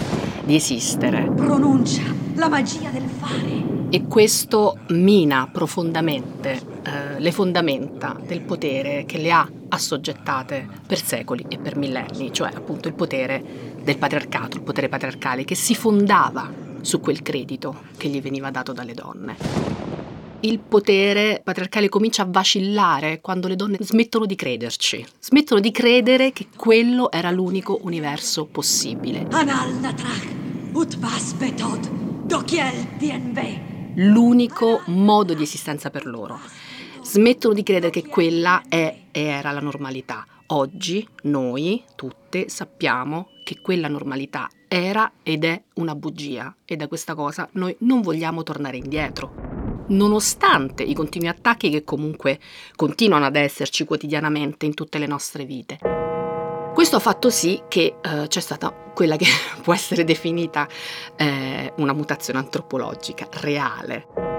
di 0.43 0.55
esistere. 0.55 1.31
Pronuncia 1.33 2.01
la 2.35 2.49
magia 2.49 2.89
del 2.89 3.07
fare. 3.07 3.87
E 3.89 4.07
questo 4.07 4.79
mina 4.89 5.47
profondamente 5.49 6.59
eh, 6.83 7.17
le 7.17 7.31
fondamenta 7.31 8.19
del 8.21 8.41
potere 8.41 9.05
che 9.05 9.19
le 9.19 9.31
ha 9.31 9.49
assoggettate 9.69 10.67
per 10.85 11.01
secoli 11.01 11.45
e 11.47 11.59
per 11.59 11.77
millenni, 11.77 12.33
cioè 12.33 12.51
appunto 12.53 12.89
il 12.89 12.93
potere 12.93 13.41
del 13.81 13.97
patriarcato, 13.97 14.57
il 14.57 14.63
potere 14.63 14.89
patriarcale 14.89 15.45
che 15.45 15.55
si 15.55 15.73
fondava 15.75 16.71
su 16.83 16.99
quel 16.99 17.21
credito 17.21 17.85
che 17.97 18.09
gli 18.09 18.21
veniva 18.21 18.51
dato 18.51 18.73
dalle 18.73 18.93
donne. 18.93 19.37
Il 20.41 20.59
potere 20.59 21.39
patriarcale 21.41 21.87
comincia 21.87 22.23
a 22.23 22.27
vacillare 22.29 23.21
quando 23.21 23.47
le 23.47 23.55
donne 23.55 23.77
smettono 23.79 24.25
di 24.25 24.35
crederci, 24.35 25.05
smettono 25.17 25.61
di 25.61 25.71
credere 25.71 26.33
che 26.33 26.47
quello 26.53 27.09
era 27.09 27.31
l'unico 27.31 27.79
universo 27.83 28.45
possibile. 28.45 29.25
L'unico 33.95 34.81
modo 34.87 35.33
di 35.33 35.43
esistenza 35.43 35.89
per 35.89 36.05
loro. 36.05 36.37
Smettono 37.01 37.53
di 37.53 37.63
credere 37.63 37.91
che 37.91 38.05
quella 38.05 38.63
è 38.67 38.97
e 39.11 39.21
era 39.21 39.51
la 39.51 39.61
normalità. 39.61 40.25
Oggi 40.47 41.07
noi 41.23 41.83
tutte 41.95 42.49
sappiamo 42.49 43.29
che 43.43 43.61
quella 43.61 43.87
normalità 43.87 44.49
era 44.67 45.13
ed 45.23 45.45
è 45.45 45.61
una 45.75 45.95
bugia 45.95 46.53
e 46.65 46.75
da 46.75 46.87
questa 46.87 47.15
cosa 47.15 47.47
noi 47.53 47.75
non 47.79 48.01
vogliamo 48.01 48.43
tornare 48.43 48.77
indietro. 48.77 49.85
Nonostante 49.87 50.83
i 50.83 50.93
continui 50.93 51.29
attacchi 51.29 51.69
che 51.69 51.83
comunque 51.83 52.39
continuano 52.75 53.25
ad 53.25 53.35
esserci 53.35 53.85
quotidianamente 53.85 54.65
in 54.65 54.73
tutte 54.73 54.97
le 54.97 55.07
nostre 55.07 55.45
vite. 55.45 55.79
Questo 56.73 56.97
ha 56.97 56.99
fatto 56.99 57.29
sì 57.29 57.61
che 57.67 57.95
eh, 58.01 58.27
c'è 58.27 58.39
stata 58.39 58.71
quella 58.71 59.15
che 59.15 59.27
può 59.63 59.73
essere 59.73 60.03
definita 60.03 60.67
eh, 61.15 61.71
una 61.77 61.93
mutazione 61.93 62.39
antropologica 62.39 63.27
reale. 63.39 64.32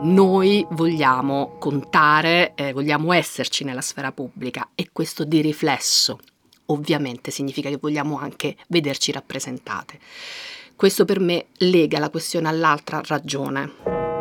Noi 0.00 0.64
vogliamo 0.70 1.56
contare, 1.58 2.54
eh, 2.54 2.72
vogliamo 2.72 3.12
esserci 3.12 3.64
nella 3.64 3.80
sfera 3.80 4.12
pubblica 4.12 4.68
e 4.76 4.90
questo 4.92 5.24
di 5.24 5.40
riflesso 5.40 6.20
ovviamente 6.66 7.30
significa 7.30 7.68
che 7.68 7.78
vogliamo 7.80 8.18
anche 8.18 8.56
vederci 8.68 9.12
rappresentate. 9.12 9.98
Questo 10.76 11.04
per 11.04 11.18
me 11.18 11.46
lega 11.58 11.98
la 11.98 12.10
questione 12.10 12.48
all'altra 12.48 13.00
ragione, 13.04 13.72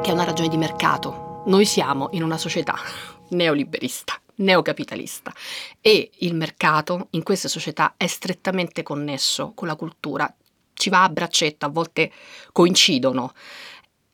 che 0.01 0.09
è 0.09 0.11
una 0.11 0.23
ragione 0.23 0.49
di 0.49 0.57
mercato. 0.57 1.43
Noi 1.45 1.65
siamo 1.65 2.09
in 2.13 2.23
una 2.23 2.37
società 2.37 2.75
neoliberista, 3.29 4.19
neocapitalista 4.35 5.31
e 5.79 6.09
il 6.19 6.33
mercato 6.33 7.07
in 7.11 7.21
queste 7.23 7.47
società 7.47 7.93
è 7.97 8.07
strettamente 8.07 8.81
connesso 8.81 9.51
con 9.53 9.67
la 9.67 9.75
cultura, 9.75 10.33
ci 10.73 10.89
va 10.89 11.03
a 11.03 11.09
braccetto, 11.09 11.65
a 11.65 11.69
volte 11.69 12.11
coincidono. 12.51 13.33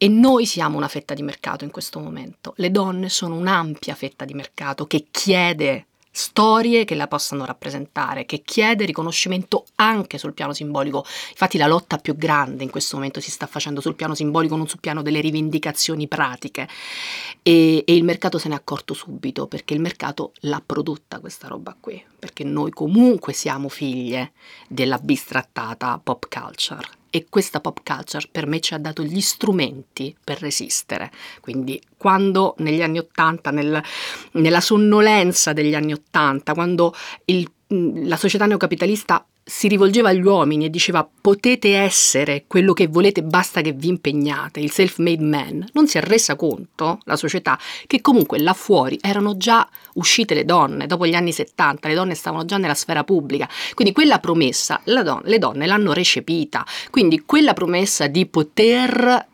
E 0.04 0.10
noi 0.10 0.46
siamo 0.46 0.76
una 0.76 0.90
fetta 0.90 1.14
di 1.14 1.22
mercato 1.22 1.64
in 1.64 1.72
questo 1.72 2.02
momento. 2.02 2.52
Le 2.58 2.72
donne 2.72 3.08
sono 3.08 3.36
un'ampia 3.36 3.96
fetta 3.96 4.26
di 4.26 4.34
mercato 4.34 4.86
che 4.86 5.06
chiede 5.10 5.86
storie 6.12 6.84
che 6.84 6.94
la 6.94 7.08
possano 7.08 7.46
rappresentare, 7.46 8.26
che 8.26 8.42
chiede 8.44 8.84
riconoscimento 8.84 9.64
anche 9.76 10.18
sul 10.18 10.34
piano 10.34 10.52
simbolico. 10.52 11.06
Infatti 11.30 11.58
la 11.58 11.68
lotta 11.68 12.00
più 12.00 12.18
grande 12.18 12.66
in 12.66 12.70
questo 12.70 12.98
momento 12.98 13.22
si 13.22 13.32
sta 13.32 13.48
facendo 13.48 13.80
sul 13.80 13.96
piano 13.96 14.14
simbolico, 14.14 14.58
non 14.58 14.68
sul 14.68 14.82
piano 14.82 15.02
delle 15.02 15.22
rivendicazioni 15.22 16.10
pratiche. 16.10 16.68
E, 17.42 17.86
e 17.88 17.96
il 17.96 18.04
mercato 18.04 18.38
se 18.38 18.50
n'è 18.50 18.56
accorto 18.56 18.94
subito, 18.94 19.48
perché 19.48 19.74
il 19.74 19.80
mercato 19.80 20.34
l'ha 20.42 20.62
prodotta 20.66 21.22
questa 21.22 21.48
roba 21.48 21.78
qui, 21.80 22.04
perché 22.20 22.44
noi 22.44 22.72
comunque 22.72 23.32
siamo 23.32 23.70
figlie 23.70 24.34
della 24.68 24.98
bistrattata 24.98 25.98
pop 26.04 26.28
culture 26.28 27.03
e 27.16 27.28
questa 27.30 27.60
pop 27.60 27.82
culture 27.84 28.28
per 28.32 28.48
me 28.48 28.60
ci 28.60 28.74
ha 28.74 28.80
dato 28.80 29.04
gli 29.04 29.22
strumenti 29.22 30.16
per 30.24 30.40
resistere. 30.40 31.12
Quindi 31.42 31.80
quando 31.96 32.56
negli 32.58 32.82
anni 32.82 32.98
Ottanta, 32.98 33.52
nel, 33.52 33.80
nella 34.32 34.60
sonnolenza 34.60 35.54
degli 35.54 35.76
anni 35.76 35.94
Ottanta, 35.94 36.56
quando 36.56 36.92
il, 37.26 37.48
la 37.68 38.18
società 38.18 38.48
neocapitalista 38.48 39.24
si 39.46 39.68
rivolgeva 39.68 40.10
agli 40.10 40.24
uomini 40.24 40.66
e 40.66 40.70
diceva 40.70 41.08
potete 41.22 41.76
essere 41.76 42.46
quello 42.48 42.72
che 42.74 42.88
volete, 42.88 43.24
basta 43.24 43.62
che 43.62 43.74
vi 43.74 43.90
impegnate, 43.90 44.62
il 44.62 44.72
self-made 44.72 45.24
man, 45.24 45.68
non 45.74 45.88
si 45.88 45.98
è 45.98 46.02
resa 46.02 46.36
conto, 46.36 47.00
la 47.04 47.18
società, 47.18 47.60
che 47.86 48.00
comunque 48.00 48.40
là 48.40 48.54
fuori 48.54 48.98
erano 49.02 49.36
già 49.36 49.68
uscite 49.96 50.34
le 50.34 50.46
donne, 50.46 50.88
dopo 50.88 51.06
gli 51.06 51.14
anni 51.14 51.34
70, 51.34 51.88
le 51.88 51.94
donne 51.94 52.16
stavano 52.16 52.46
già 52.46 52.58
nella 52.58 52.74
sfera 52.74 53.04
pubblica, 53.04 53.50
quindi 53.74 53.94
quella 53.94 54.20
promessa 54.20 54.80
don- 54.86 55.22
le 55.24 55.40
donne 55.40 55.66
l'hanno 55.66 55.92
recepita, 55.92 56.66
quindi 56.90 57.24
quella 57.26 57.54
promessa 57.54 58.08
di 58.08 58.26
poter 58.26 59.28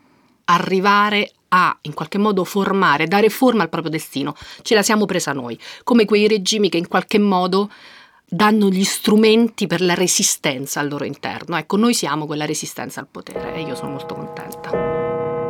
arrivare 0.44 1.32
a 1.52 1.76
in 1.82 1.94
qualche 1.94 2.18
modo 2.18 2.44
formare, 2.44 3.06
dare 3.06 3.28
forma 3.28 3.62
al 3.62 3.68
proprio 3.68 3.90
destino, 3.90 4.34
ce 4.62 4.74
la 4.74 4.82
siamo 4.82 5.06
presa 5.06 5.32
noi, 5.32 5.58
come 5.84 6.04
quei 6.04 6.26
regimi 6.26 6.68
che 6.68 6.78
in 6.78 6.88
qualche 6.88 7.18
modo 7.18 7.70
danno 8.30 8.68
gli 8.68 8.84
strumenti 8.84 9.66
per 9.66 9.80
la 9.80 9.94
resistenza 9.94 10.80
al 10.80 10.88
loro 10.88 11.04
interno. 11.04 11.56
Ecco, 11.56 11.76
noi 11.76 11.94
siamo 11.94 12.26
quella 12.26 12.46
resistenza 12.46 13.00
al 13.00 13.08
potere 13.10 13.54
e 13.54 13.62
io 13.62 13.74
sono 13.74 13.90
molto 13.90 14.14
contenta. 14.14 15.08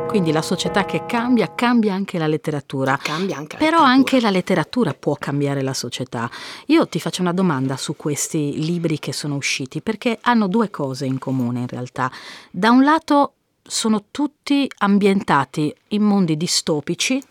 Quindi 0.08 0.32
la 0.32 0.42
società 0.42 0.84
che 0.84 1.06
cambia, 1.06 1.54
cambia 1.54 1.94
anche 1.94 2.18
la 2.18 2.26
letteratura. 2.26 2.98
Cambia 3.00 3.36
anche 3.36 3.52
la 3.52 3.58
Però 3.58 3.76
letteratura. 3.76 3.92
anche 3.92 4.20
la 4.20 4.30
letteratura 4.30 4.94
può 4.94 5.14
cambiare 5.14 5.62
la 5.62 5.74
società. 5.74 6.28
Io 6.66 6.88
ti 6.88 6.98
faccio 6.98 7.20
una 7.22 7.32
domanda 7.32 7.76
su 7.76 7.94
questi 7.94 8.64
libri 8.64 8.98
che 8.98 9.12
sono 9.12 9.36
usciti, 9.36 9.80
perché 9.82 10.18
hanno 10.22 10.48
due 10.48 10.68
cose 10.68 11.04
in 11.06 11.18
comune 11.18 11.60
in 11.60 11.68
realtà. 11.68 12.10
Da 12.50 12.70
un 12.70 12.82
lato 12.82 13.34
sono 13.70 14.06
tutti 14.10 14.68
ambientati 14.78 15.72
in 15.90 16.02
mondi 16.02 16.36
distopici, 16.36 17.22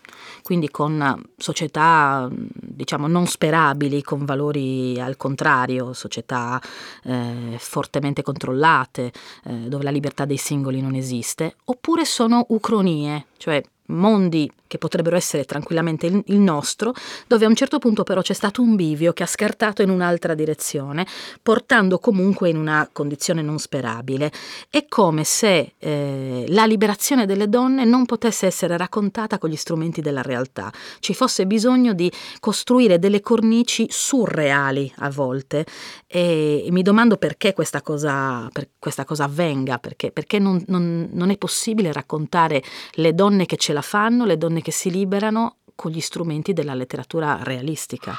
quindi 0.42 0.70
con 0.70 1.22
società 1.36 2.28
diciamo 2.32 3.06
non 3.06 3.26
sperabili, 3.26 4.02
con 4.02 4.24
valori 4.24 4.98
al 4.98 5.18
contrario, 5.18 5.92
società 5.92 6.58
eh, 7.04 7.56
fortemente 7.58 8.22
controllate, 8.22 9.12
eh, 9.44 9.52
dove 9.68 9.84
la 9.84 9.90
libertà 9.90 10.24
dei 10.24 10.38
singoli 10.38 10.80
non 10.80 10.94
esiste, 10.94 11.56
oppure 11.64 12.06
sono 12.06 12.46
ucronie, 12.48 13.26
cioè 13.36 13.62
mondi 13.90 14.50
che 14.70 14.78
potrebbero 14.78 15.16
essere 15.16 15.44
tranquillamente 15.44 16.06
il, 16.06 16.38
nostro, 16.38 16.94
dove 17.26 17.44
a 17.44 17.48
un 17.48 17.56
certo 17.56 17.80
punto 17.80 18.04
però 18.04 18.22
c'è 18.22 18.34
stato 18.34 18.62
un 18.62 18.76
bivio 18.76 19.12
che 19.12 19.24
ha 19.24 19.26
scartato 19.26 19.82
in 19.82 19.90
un'altra 19.90 20.34
direzione, 20.34 21.04
portando 21.42 21.98
comunque 21.98 22.50
in 22.50 22.56
una 22.56 22.88
condizione 22.92 23.42
non 23.42 23.58
sperabile. 23.58 24.30
È 24.70 24.86
come 24.86 25.24
se 25.24 25.72
eh, 25.76 26.44
la 26.50 26.66
liberazione 26.66 27.26
delle 27.26 27.48
donne 27.48 27.84
non 27.84 28.06
potesse 28.06 28.46
essere 28.46 28.76
raccontata 28.76 29.38
con 29.38 29.50
gli 29.50 29.56
strumenti 29.56 30.00
della 30.00 30.22
realtà, 30.22 30.72
ci 31.00 31.14
fosse 31.14 31.48
bisogno 31.48 31.92
di 31.92 32.08
costruire 32.38 33.00
delle 33.00 33.22
cornici 33.22 33.88
surreali 33.90 34.92
a 34.98 35.10
volte 35.10 35.66
e 36.06 36.68
mi 36.70 36.82
domando 36.82 37.16
perché 37.16 37.54
questa 37.54 37.82
cosa, 37.82 38.48
per 38.52 38.68
questa 38.78 39.04
cosa 39.04 39.24
avvenga, 39.24 39.78
perché, 39.78 40.12
perché 40.12 40.38
non, 40.38 40.62
non, 40.68 41.08
non 41.10 41.30
è 41.30 41.36
possibile 41.36 41.92
raccontare 41.92 42.62
le 42.92 43.14
donne 43.14 43.46
che 43.46 43.56
ce 43.56 43.72
la 43.72 43.79
fanno, 43.82 44.24
le 44.24 44.38
donne 44.38 44.62
che 44.62 44.72
si 44.72 44.90
liberano 44.90 45.56
con 45.74 45.90
gli 45.90 46.00
strumenti 46.00 46.52
della 46.52 46.74
letteratura 46.74 47.40
realistica? 47.42 48.14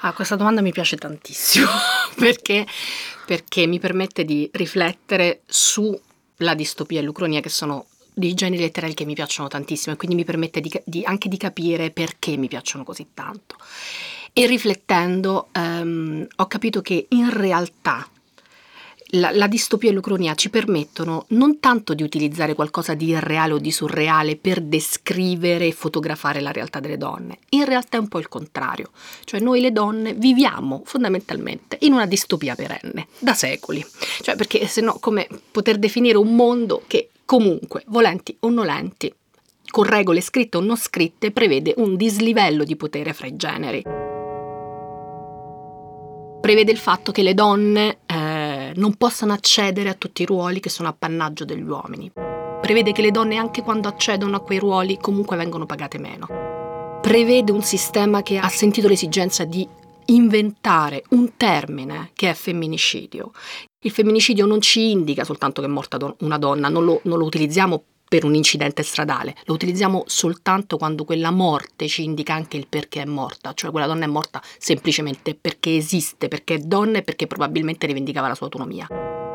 Ah, 0.00 0.12
questa 0.12 0.36
domanda 0.36 0.60
mi 0.60 0.70
piace 0.70 0.96
tantissimo 0.96 1.66
perché, 2.16 2.66
perché 3.26 3.66
mi 3.66 3.80
permette 3.80 4.24
di 4.24 4.48
riflettere 4.52 5.42
sulla 5.46 6.54
distopia 6.54 7.00
e 7.00 7.02
l'ucronia 7.02 7.40
che 7.40 7.48
sono 7.48 7.86
dei 8.14 8.34
generi 8.34 8.62
letterari 8.62 8.94
che 8.94 9.04
mi 9.04 9.14
piacciono 9.14 9.48
tantissimo 9.48 9.94
e 9.94 9.98
quindi 9.98 10.16
mi 10.16 10.24
permette 10.24 10.60
di, 10.60 10.70
di, 10.84 11.02
anche 11.04 11.28
di 11.28 11.36
capire 11.36 11.90
perché 11.90 12.36
mi 12.36 12.48
piacciono 12.48 12.84
così 12.84 13.08
tanto. 13.14 13.56
E 14.32 14.46
riflettendo 14.46 15.48
um, 15.54 16.26
ho 16.36 16.46
capito 16.46 16.80
che 16.80 17.06
in 17.10 17.30
realtà 17.30 18.08
la, 19.12 19.30
la, 19.32 19.46
distopia 19.46 19.90
e 19.90 19.92
l'ucronia 19.92 20.34
ci 20.34 20.50
permettono 20.50 21.24
non 21.28 21.60
tanto 21.60 21.94
di 21.94 22.02
utilizzare 22.02 22.54
qualcosa 22.54 22.94
di 22.94 23.06
irreale 23.06 23.54
o 23.54 23.58
di 23.58 23.70
surreale 23.70 24.36
per 24.36 24.60
descrivere 24.60 25.66
e 25.66 25.72
fotografare 25.72 26.40
la 26.40 26.52
realtà 26.52 26.80
delle 26.80 26.98
donne, 26.98 27.38
in 27.50 27.64
realtà 27.64 27.96
è 27.96 28.00
un 28.00 28.08
po' 28.08 28.18
il 28.18 28.28
contrario, 28.28 28.90
cioè 29.24 29.40
noi 29.40 29.60
le 29.60 29.72
donne 29.72 30.14
viviamo 30.14 30.82
fondamentalmente 30.84 31.78
in 31.80 31.92
una 31.92 32.06
distopia 32.06 32.54
perenne, 32.54 33.06
da 33.18 33.34
secoli, 33.34 33.84
cioè 34.20 34.36
perché 34.36 34.66
se 34.66 34.80
no 34.80 34.98
come 35.00 35.26
poter 35.50 35.78
definire 35.78 36.18
un 36.18 36.34
mondo 36.34 36.82
che 36.86 37.10
comunque, 37.24 37.82
volenti 37.86 38.36
o 38.40 38.50
nolenti, 38.50 39.12
con 39.70 39.84
regole 39.84 40.20
scritte 40.20 40.56
o 40.56 40.60
non 40.60 40.76
scritte, 40.76 41.30
prevede 41.30 41.74
un 41.76 41.96
dislivello 41.96 42.64
di 42.64 42.76
potere 42.76 43.12
fra 43.12 43.26
i 43.26 43.36
generi. 43.36 43.82
Prevede 46.40 46.72
il 46.72 46.78
fatto 46.78 47.12
che 47.12 47.22
le 47.22 47.34
donne 47.34 47.98
non 48.76 48.94
possano 48.96 49.32
accedere 49.32 49.88
a 49.88 49.94
tutti 49.94 50.22
i 50.22 50.26
ruoli 50.26 50.60
che 50.60 50.68
sono 50.70 50.88
appannaggio 50.88 51.44
degli 51.44 51.62
uomini. 51.62 52.10
Prevede 52.60 52.92
che 52.92 53.02
le 53.02 53.10
donne 53.10 53.36
anche 53.36 53.62
quando 53.62 53.88
accedono 53.88 54.36
a 54.36 54.40
quei 54.40 54.58
ruoli 54.58 54.98
comunque 55.00 55.36
vengono 55.36 55.66
pagate 55.66 55.98
meno. 55.98 56.98
Prevede 57.00 57.52
un 57.52 57.62
sistema 57.62 58.22
che 58.22 58.38
ha 58.38 58.48
sentito 58.48 58.88
l'esigenza 58.88 59.44
di 59.44 59.66
inventare 60.06 61.04
un 61.10 61.36
termine 61.36 62.10
che 62.14 62.30
è 62.30 62.34
femminicidio. 62.34 63.30
Il 63.84 63.90
femminicidio 63.90 64.46
non 64.46 64.60
ci 64.60 64.90
indica 64.90 65.24
soltanto 65.24 65.60
che 65.60 65.66
è 65.66 65.70
morta 65.70 65.98
una 66.20 66.38
donna, 66.38 66.68
non 66.68 66.84
lo, 66.84 67.00
non 67.04 67.18
lo 67.18 67.24
utilizziamo 67.24 67.82
per 68.08 68.24
un 68.24 68.34
incidente 68.34 68.82
stradale, 68.82 69.34
lo 69.44 69.54
utilizziamo 69.54 70.04
soltanto 70.06 70.76
quando 70.76 71.04
quella 71.04 71.30
morte 71.30 71.86
ci 71.88 72.04
indica 72.04 72.34
anche 72.34 72.56
il 72.56 72.66
perché 72.66 73.02
è 73.02 73.04
morta, 73.04 73.52
cioè 73.52 73.70
quella 73.70 73.86
donna 73.86 74.04
è 74.04 74.08
morta 74.08 74.42
semplicemente 74.58 75.34
perché 75.34 75.76
esiste, 75.76 76.28
perché 76.28 76.54
è 76.54 76.58
donna 76.58 76.98
e 76.98 77.02
perché 77.02 77.26
probabilmente 77.26 77.86
rivendicava 77.86 78.28
la 78.28 78.34
sua 78.34 78.46
autonomia. 78.46 78.86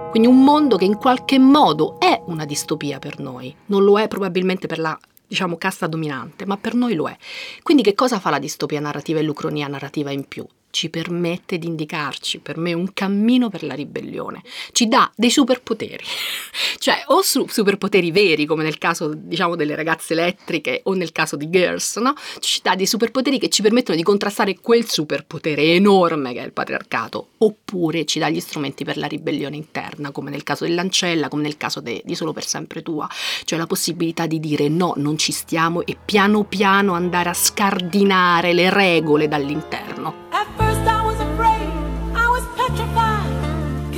Quindi 0.10 0.28
un 0.28 0.44
mondo 0.44 0.78
che 0.78 0.86
in 0.86 0.98
qualche 0.98 1.40
modo 1.40 2.00
è 2.00 2.22
una 2.26 2.46
distopia 2.46 3.00
per 3.00 3.20
noi, 3.20 3.56
non 3.68 3.84
lo 3.84 4.00
è 4.00 4.08
probabilmente 4.08 4.68
per 4.68 4.80
la 4.80 4.98
diciamo 5.26 5.58
casta 5.58 5.88
dominante, 5.88 6.46
ma 6.46 6.58
per 6.58 6.76
noi 6.76 6.94
lo 6.94 7.08
è. 7.08 7.18
Quindi 7.64 7.82
che 7.82 7.96
cosa 7.96 8.20
fa 8.20 8.30
la 8.30 8.38
distopia 8.40 8.80
narrativa 8.80 9.20
e 9.20 9.24
l'ucronia 9.24 9.68
narrativa 9.68 10.12
in 10.12 10.28
più? 10.28 10.46
Ci 10.74 10.90
permette 10.90 11.60
di 11.60 11.68
indicarci 11.68 12.40
per 12.40 12.58
me 12.58 12.74
un 12.74 12.94
cammino 12.94 13.48
per 13.48 13.62
la 13.62 13.76
ribellione, 13.76 14.42
ci 14.72 14.88
dà 14.88 15.10
dei 15.16 15.30
superpoteri, 15.30 16.04
cioè 16.80 17.04
o 17.08 17.22
su 17.22 17.46
superpoteri 17.48 18.10
veri 18.10 18.48
come 18.48 18.64
nel 18.64 18.80
caso 18.80 19.14
diciamo 19.14 19.56
delle 19.56 19.76
ragazze 19.76 20.14
elettriche 20.14 20.82
o 20.86 20.94
nel 20.96 21.12
caso 21.12 21.36
di 21.36 21.48
Girls, 21.52 21.98
no? 21.98 22.16
ci 22.40 22.60
dà 22.64 22.74
dei 22.76 22.88
superpoteri 22.88 23.38
che 23.38 23.50
ci 23.50 23.62
permettono 23.62 23.96
di 23.96 24.02
contrastare 24.02 24.58
quel 24.60 24.90
superpotere 24.90 25.62
enorme 25.62 26.34
che 26.34 26.42
è 26.42 26.46
il 26.46 26.54
patriarcato, 26.54 27.28
oppure 27.38 28.06
ci 28.06 28.18
dà 28.18 28.30
gli 28.30 28.40
strumenti 28.40 28.84
per 28.84 28.98
la 28.98 29.06
ribellione 29.06 29.56
interna 29.56 30.10
come 30.10 30.32
nel 30.32 30.42
caso 30.42 30.66
dell'ancella, 30.66 31.28
come 31.28 31.44
nel 31.44 31.56
caso 31.56 31.82
de, 31.82 32.02
di 32.04 32.16
Solo 32.16 32.34
per 32.34 32.46
sempre 32.48 32.82
tua, 32.82 33.08
cioè 33.46 33.60
la 33.60 33.68
possibilità 33.68 34.26
di 34.26 34.40
dire 34.40 34.70
no, 34.70 34.94
non 34.98 35.20
ci 35.20 35.32
stiamo 35.32 35.86
e 35.86 35.98
piano 36.04 36.46
piano 36.46 36.94
andare 36.94 37.30
a 37.30 37.34
scardinare 37.34 38.54
le 38.54 38.72
regole 38.72 39.28
dall'interno. 39.28 40.63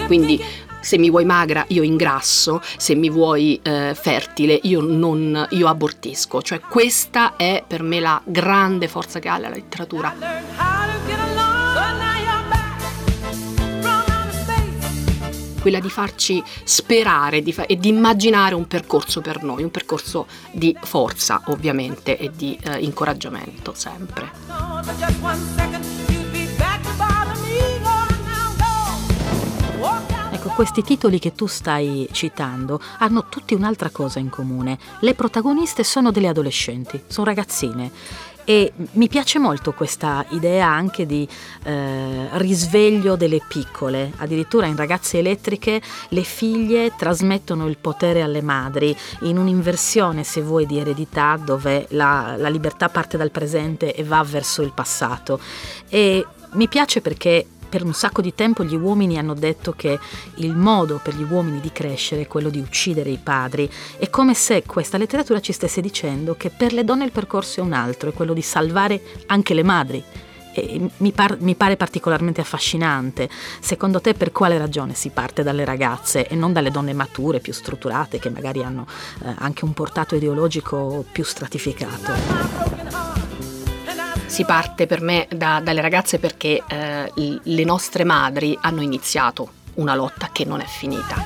Quindi 0.06 0.44
se 0.86 1.00
mi 1.00 1.10
vuoi 1.10 1.26
magra 1.26 1.65
io 1.70 1.82
ingrasso, 1.82 2.62
se 2.78 2.94
mi 2.94 3.10
vuoi 3.10 3.60
eh, 3.63 3.96
fertile 4.00 4.60
io, 4.63 4.82
non, 4.82 5.48
io 5.50 5.68
abortisco. 5.68 6.44
Cioè 6.44 6.60
questa 6.60 7.36
è 7.36 7.63
per 7.65 7.82
me 7.82 8.00
la 8.00 8.22
grande 8.24 8.88
forza 8.88 9.18
che 9.18 9.28
ha 9.28 9.39
la 9.39 9.50
letteratura. 9.50 10.13
Quella 15.60 15.80
di 15.80 15.89
farci 15.89 16.44
sperare 16.63 17.41
di 17.41 17.52
fa- 17.52 17.65
e 17.65 17.78
di 17.78 17.89
immaginare 17.89 18.54
un 18.54 18.68
percorso 18.68 19.22
per 19.22 19.41
noi, 19.41 19.63
un 19.63 19.72
percorso 19.72 20.28
di 20.52 20.78
forza 20.80 21.41
ovviamente 21.48 22.20
e 22.20 22.30
di 22.32 22.56
eh, 22.62 22.78
incoraggiamento 22.82 23.74
sempre. 23.74 24.30
Questi 30.56 30.84
titoli 30.84 31.20
che 31.20 31.34
tu 31.34 31.48
stai 31.48 32.08
citando 32.13 32.80
hanno 33.00 33.28
tutti 33.28 33.54
un'altra 33.54 33.89
cosa 33.89 34.20
in 34.20 34.30
comune. 34.30 34.80
Le 35.02 35.13
protagoniste 35.13 35.84
sono 35.84 36.12
delle 36.12 36.30
adolescenti, 36.30 37.04
sono 37.08 37.26
ragazzine 37.26 37.91
E 38.48 38.72
mi 38.91 39.08
piace 39.08 39.39
molto 39.39 39.74
questa 39.74 40.24
idea 40.30 40.68
anche 40.68 41.08
di 41.08 41.28
eh, 41.63 42.28
risveglio 42.34 43.15
delle 43.15 43.41
piccole. 43.46 44.13
Addirittura 44.18 44.68
in 44.68 44.76
Ragazze 44.76 45.18
Elettriche 45.18 45.82
le 46.10 46.22
figlie 46.22 46.94
trasmettono 46.96 47.68
il 47.68 47.78
potere 47.78 48.22
alle 48.22 48.44
madri 48.44 48.96
in 49.22 49.39
un'inversione, 49.39 50.24
se 50.24 50.41
vuoi, 50.41 50.68
di 50.68 50.78
eredità 50.78 51.38
dove 51.44 51.88
la, 51.89 52.36
la 52.38 52.50
libertà 52.50 52.88
parte 52.88 53.18
dal 53.18 53.32
presente 53.32 53.96
e 53.96 54.04
va 54.04 54.24
verso 54.24 54.62
il 54.62 54.74
passato. 54.74 55.39
E 55.89 56.24
mi 56.52 56.68
piace 56.68 57.02
perché 57.02 57.48
per 57.76 57.84
un 57.84 57.94
sacco 57.94 58.22
di 58.22 58.34
tempo 58.34 58.64
gli 58.64 58.78
uomini 58.78 59.18
hanno 59.18 59.34
detto 59.34 59.74
che 59.74 60.00
il 60.36 60.56
modo 60.56 61.02
per 61.04 61.14
gli 61.14 61.26
uomini 61.30 61.60
di 61.60 61.74
crescere 61.74 62.22
è 62.22 62.28
quello 62.28 62.48
di 62.48 62.60
uccidere 62.60 63.10
i 63.10 63.20
padri. 63.22 63.70
È 63.98 64.10
come 64.10 64.34
se 64.34 64.64
questa 64.66 64.98
letteratura 64.98 65.42
ci 65.42 65.52
stesse 65.52 65.82
dicendo 65.82 66.36
che 66.36 66.52
per 66.52 66.72
le 66.72 66.86
donne 66.86 67.04
il 67.04 67.12
percorso 67.12 67.60
è 67.60 67.64
un 67.64 67.74
altro, 67.74 68.12
è 68.12 68.14
quello 68.14 68.34
di 68.34 68.42
salvare 68.42 69.02
anche 69.26 69.54
le 69.54 69.64
madri. 69.64 70.02
Mi, 71.00 71.12
par- 71.12 71.42
mi 71.42 71.56
pare 71.56 71.76
particolarmente 71.76 72.40
affascinante. 72.40 73.28
Secondo 73.60 74.00
te 74.00 74.14
per 74.14 74.32
quale 74.32 74.58
ragione 74.58 74.94
si 74.94 75.10
parte 75.10 75.44
dalle 75.44 75.66
ragazze 75.66 76.30
e 76.30 76.36
non 76.36 76.54
dalle 76.54 76.72
donne 76.72 76.94
mature, 76.94 77.42
più 77.42 77.52
strutturate, 77.52 78.20
che 78.20 78.30
magari 78.30 78.64
hanno 78.64 78.88
eh, 79.22 79.36
anche 79.40 79.66
un 79.66 79.74
portato 79.74 80.16
ideologico 80.16 81.04
più 81.12 81.26
stratificato? 81.26 83.25
Si 84.36 84.43
parte 84.43 84.86
per 84.86 85.00
me 85.00 85.30
da, 85.34 85.62
dalle 85.63 85.80
ragazze 85.80 86.19
perché 86.19 86.62
eh, 86.67 87.10
le 87.41 87.63
nostre 87.63 88.04
madri 88.04 88.58
hanno 88.60 88.82
iniziato 88.82 89.50
una 89.76 89.95
lotta 89.95 90.28
che 90.34 90.43
non 90.43 90.60
è 90.60 90.65
finita. 90.65 91.26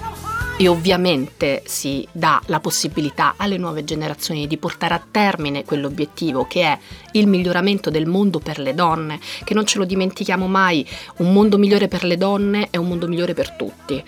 E 0.55 0.67
ovviamente 0.67 1.63
si 1.65 2.07
dà 2.11 2.39
la 2.45 2.59
possibilità 2.59 3.33
alle 3.37 3.57
nuove 3.57 3.83
generazioni 3.83 4.45
di 4.45 4.57
portare 4.57 4.93
a 4.93 5.03
termine 5.09 5.65
quell'obiettivo 5.65 6.45
che 6.45 6.61
è 6.61 6.77
il 7.13 7.25
miglioramento 7.25 7.89
del 7.89 8.05
mondo 8.05 8.37
per 8.37 8.59
le 8.59 8.75
donne, 8.75 9.19
che 9.43 9.55
non 9.55 9.65
ce 9.65 9.79
lo 9.79 9.85
dimentichiamo 9.85 10.45
mai, 10.45 10.87
un 11.17 11.33
mondo 11.33 11.57
migliore 11.57 11.87
per 11.87 12.03
le 12.03 12.15
donne 12.15 12.67
è 12.69 12.77
un 12.77 12.89
mondo 12.89 13.07
migliore 13.07 13.33
per 13.33 13.53
tutti. 13.53 14.03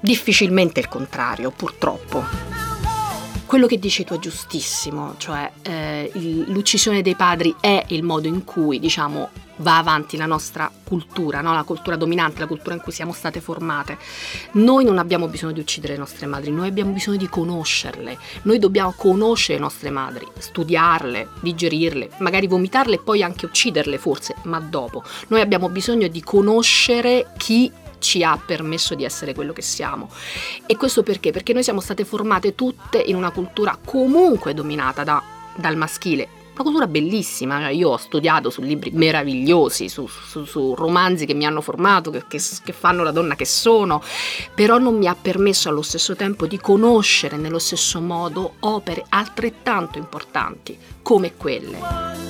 Difficilmente 0.00 0.80
il 0.80 0.88
contrario, 0.88 1.52
purtroppo. 1.52 2.69
Quello 3.50 3.66
che 3.66 3.80
dici 3.80 4.04
tu 4.04 4.14
è 4.14 4.18
giustissimo, 4.20 5.16
cioè 5.18 5.50
eh, 5.62 6.08
il, 6.14 6.52
l'uccisione 6.52 7.02
dei 7.02 7.16
padri 7.16 7.52
è 7.58 7.84
il 7.88 8.04
modo 8.04 8.28
in 8.28 8.44
cui, 8.44 8.78
diciamo, 8.78 9.28
va 9.56 9.76
avanti 9.76 10.16
la 10.16 10.26
nostra 10.26 10.70
cultura, 10.84 11.40
no? 11.40 11.52
la 11.52 11.64
cultura 11.64 11.96
dominante, 11.96 12.38
la 12.38 12.46
cultura 12.46 12.76
in 12.76 12.80
cui 12.80 12.92
siamo 12.92 13.12
state 13.12 13.40
formate. 13.40 13.98
Noi 14.52 14.84
non 14.84 14.98
abbiamo 14.98 15.26
bisogno 15.26 15.50
di 15.50 15.58
uccidere 15.58 15.94
le 15.94 15.98
nostre 15.98 16.26
madri, 16.26 16.52
noi 16.52 16.68
abbiamo 16.68 16.92
bisogno 16.92 17.16
di 17.16 17.28
conoscerle. 17.28 18.16
Noi 18.42 18.60
dobbiamo 18.60 18.94
conoscere 18.96 19.58
le 19.58 19.64
nostre 19.64 19.90
madri, 19.90 20.28
studiarle, 20.38 21.30
digerirle, 21.40 22.08
magari 22.18 22.46
vomitarle 22.46 22.94
e 22.94 23.00
poi 23.00 23.24
anche 23.24 23.46
ucciderle 23.46 23.98
forse, 23.98 24.36
ma 24.44 24.60
dopo. 24.60 25.02
Noi 25.26 25.40
abbiamo 25.40 25.68
bisogno 25.70 26.06
di 26.06 26.22
conoscere 26.22 27.32
chi 27.36 27.72
ci 28.00 28.24
ha 28.24 28.36
permesso 28.36 28.96
di 28.96 29.04
essere 29.04 29.34
quello 29.34 29.52
che 29.52 29.62
siamo. 29.62 30.10
E 30.66 30.76
questo 30.76 31.04
perché? 31.04 31.30
Perché 31.30 31.52
noi 31.52 31.62
siamo 31.62 31.80
state 31.80 32.04
formate 32.04 32.56
tutte 32.56 32.98
in 32.98 33.14
una 33.14 33.30
cultura 33.30 33.78
comunque 33.84 34.52
dominata 34.54 35.04
da, 35.04 35.22
dal 35.54 35.76
maschile, 35.76 36.38
una 36.54 36.62
cultura 36.62 36.86
bellissima, 36.86 37.60
cioè, 37.60 37.70
io 37.70 37.90
ho 37.90 37.96
studiato 37.96 38.50
su 38.50 38.60
libri 38.60 38.90
meravigliosi, 38.92 39.88
su, 39.88 40.06
su, 40.06 40.44
su 40.44 40.74
romanzi 40.74 41.24
che 41.24 41.34
mi 41.34 41.46
hanno 41.46 41.60
formato, 41.60 42.10
che, 42.10 42.24
che, 42.28 42.40
che, 42.62 42.72
fanno 42.72 43.02
la 43.02 43.12
donna 43.12 43.34
che 43.34 43.46
sono, 43.46 44.02
però 44.54 44.78
non 44.78 44.96
mi 44.96 45.06
ha 45.06 45.14
permesso 45.14 45.68
allo 45.68 45.82
stesso 45.82 46.14
tempo 46.16 46.46
di 46.46 46.58
conoscere 46.58 47.36
nello 47.36 47.58
stesso 47.58 48.00
modo 48.00 48.54
opere 48.60 49.04
altrettanto 49.08 49.96
importanti 49.98 50.76
come 51.02 51.34
quelle. 51.36 52.29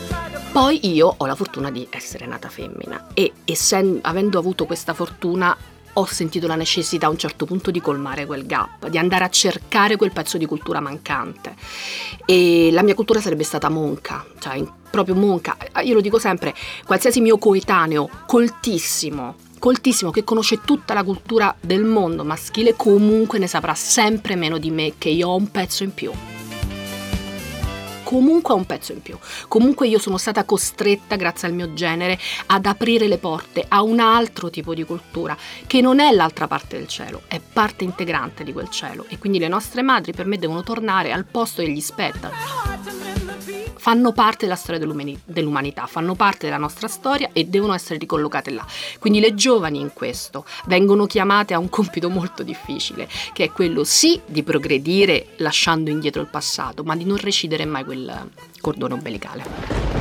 Poi 0.52 0.92
io 0.92 1.14
ho 1.16 1.26
la 1.26 1.36
fortuna 1.36 1.70
di 1.70 1.86
essere 1.90 2.26
nata 2.26 2.48
femmina 2.48 3.06
e 3.14 3.32
essendo, 3.44 4.00
avendo 4.02 4.36
avuto 4.36 4.66
questa 4.66 4.94
fortuna 4.94 5.56
ho 5.92 6.04
sentito 6.06 6.48
la 6.48 6.56
necessità 6.56 7.06
a 7.06 7.10
un 7.10 7.18
certo 7.18 7.46
punto 7.46 7.70
di 7.70 7.80
colmare 7.80 8.26
quel 8.26 8.46
gap, 8.46 8.88
di 8.88 8.98
andare 8.98 9.22
a 9.22 9.28
cercare 9.28 9.94
quel 9.94 10.10
pezzo 10.10 10.38
di 10.38 10.46
cultura 10.46 10.80
mancante. 10.80 11.54
E 12.26 12.70
la 12.72 12.82
mia 12.82 12.94
cultura 12.94 13.20
sarebbe 13.20 13.44
stata 13.44 13.68
monca, 13.68 14.26
cioè 14.40 14.60
proprio 14.90 15.14
monca. 15.14 15.56
Io 15.84 15.94
lo 15.94 16.00
dico 16.00 16.18
sempre, 16.18 16.52
qualsiasi 16.84 17.20
mio 17.20 17.38
coetaneo 17.38 18.08
coltissimo 18.26 19.36
coltissimo 19.60 20.10
che 20.10 20.24
conosce 20.24 20.62
tutta 20.62 20.94
la 20.94 21.04
cultura 21.04 21.54
del 21.60 21.84
mondo 21.84 22.24
maschile 22.24 22.74
comunque 22.76 23.38
ne 23.38 23.46
saprà 23.46 23.74
sempre 23.74 24.34
meno 24.34 24.56
di 24.56 24.70
me 24.70 24.94
che 24.96 25.10
io 25.10 25.28
ho 25.28 25.36
un 25.36 25.50
pezzo 25.50 25.82
in 25.82 25.92
più 25.92 26.10
comunque 28.11 28.55
un 28.55 28.66
pezzo 28.66 28.92
in 28.92 29.03
più. 29.03 29.16
Comunque 29.46 29.87
io 29.87 30.01
sono 30.01 30.18
stata 30.18 30.42
costretta, 30.42 31.14
grazie 31.14 31.46
al 31.46 31.55
mio 31.55 31.75
genere, 31.75 32.18
ad 32.46 32.66
aprire 32.66 33.07
le 33.07 33.18
porte 33.18 33.64
a 33.68 33.83
un 33.83 34.01
altro 34.01 34.51
tipo 34.51 34.75
di 34.75 34.83
cultura, 34.83 35.37
che 35.64 35.81
non 35.81 36.01
è 36.01 36.11
l'altra 36.11 36.49
parte 36.49 36.77
del 36.77 36.88
cielo, 36.88 37.23
è 37.29 37.40
parte 37.40 37.85
integrante 37.85 38.42
di 38.42 38.53
quel 38.53 38.68
cielo. 38.68 39.05
E 39.09 39.18
quindi 39.18 39.38
le 39.38 39.46
nostre 39.46 39.83
madri 39.83 40.12
per 40.12 40.27
me 40.27 40.38
devono 40.38 40.64
tornare 40.64 41.12
al 41.12 41.25
posto 41.25 41.62
che 41.62 41.70
gli 41.70 41.81
spetta 41.81 42.99
fanno 43.80 44.12
parte 44.12 44.44
della 44.44 44.56
storia 44.56 44.78
dell'umanità, 45.24 45.86
fanno 45.86 46.14
parte 46.14 46.44
della 46.44 46.58
nostra 46.58 46.86
storia 46.86 47.30
e 47.32 47.44
devono 47.44 47.72
essere 47.72 47.98
ricollocate 47.98 48.50
là. 48.50 48.66
Quindi 48.98 49.20
le 49.20 49.34
giovani 49.34 49.80
in 49.80 49.94
questo 49.94 50.44
vengono 50.66 51.06
chiamate 51.06 51.54
a 51.54 51.58
un 51.58 51.70
compito 51.70 52.10
molto 52.10 52.42
difficile, 52.42 53.08
che 53.32 53.44
è 53.44 53.50
quello 53.50 53.82
sì 53.84 54.20
di 54.26 54.42
progredire 54.42 55.28
lasciando 55.38 55.88
indietro 55.88 56.20
il 56.20 56.28
passato, 56.28 56.84
ma 56.84 56.94
di 56.94 57.04
non 57.04 57.16
recidere 57.16 57.64
mai 57.64 57.84
quel 57.84 58.28
cordone 58.60 58.92
ombelicale. 58.92 59.99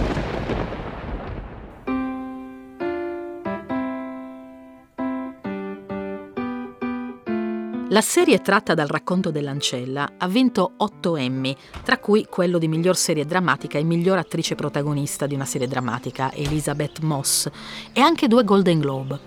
La 7.91 8.01
serie 8.01 8.39
tratta 8.39 8.75
dal 8.75 8.85
racconto 8.85 9.31
dell'ancella 9.31 10.11
ha 10.17 10.27
vinto 10.27 10.73
8 10.77 11.15
Emmy, 11.15 11.55
tra 11.83 11.97
cui 11.97 12.27
quello 12.29 12.59
di 12.59 12.67
miglior 12.67 12.95
serie 12.95 13.25
drammatica 13.25 13.79
e 13.79 13.83
miglior 13.83 14.19
attrice 14.19 14.53
protagonista 14.53 15.25
di 15.25 15.33
una 15.33 15.45
serie 15.45 15.67
drammatica, 15.67 16.31
Elizabeth 16.31 16.99
Moss, 16.99 17.49
e 17.91 17.99
anche 17.99 18.27
due 18.27 18.43
Golden 18.43 18.79
Globe. 18.79 19.19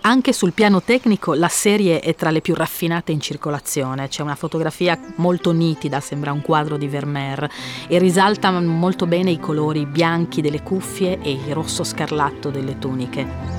Anche 0.00 0.32
sul 0.32 0.52
piano 0.52 0.82
tecnico 0.82 1.34
la 1.34 1.46
serie 1.46 2.00
è 2.00 2.16
tra 2.16 2.32
le 2.32 2.40
più 2.40 2.54
raffinate 2.54 3.12
in 3.12 3.20
circolazione, 3.20 4.08
c'è 4.08 4.22
una 4.22 4.34
fotografia 4.34 4.98
molto 5.18 5.52
nitida, 5.52 6.00
sembra 6.00 6.32
un 6.32 6.42
quadro 6.42 6.76
di 6.76 6.88
Vermeer 6.88 7.48
e 7.86 7.98
risalta 8.00 8.50
molto 8.58 9.06
bene 9.06 9.30
i 9.30 9.38
colori 9.38 9.86
bianchi 9.86 10.40
delle 10.40 10.64
cuffie 10.64 11.20
e 11.22 11.30
il 11.30 11.54
rosso 11.54 11.84
scarlatto 11.84 12.50
delle 12.50 12.76
tuniche. 12.76 13.53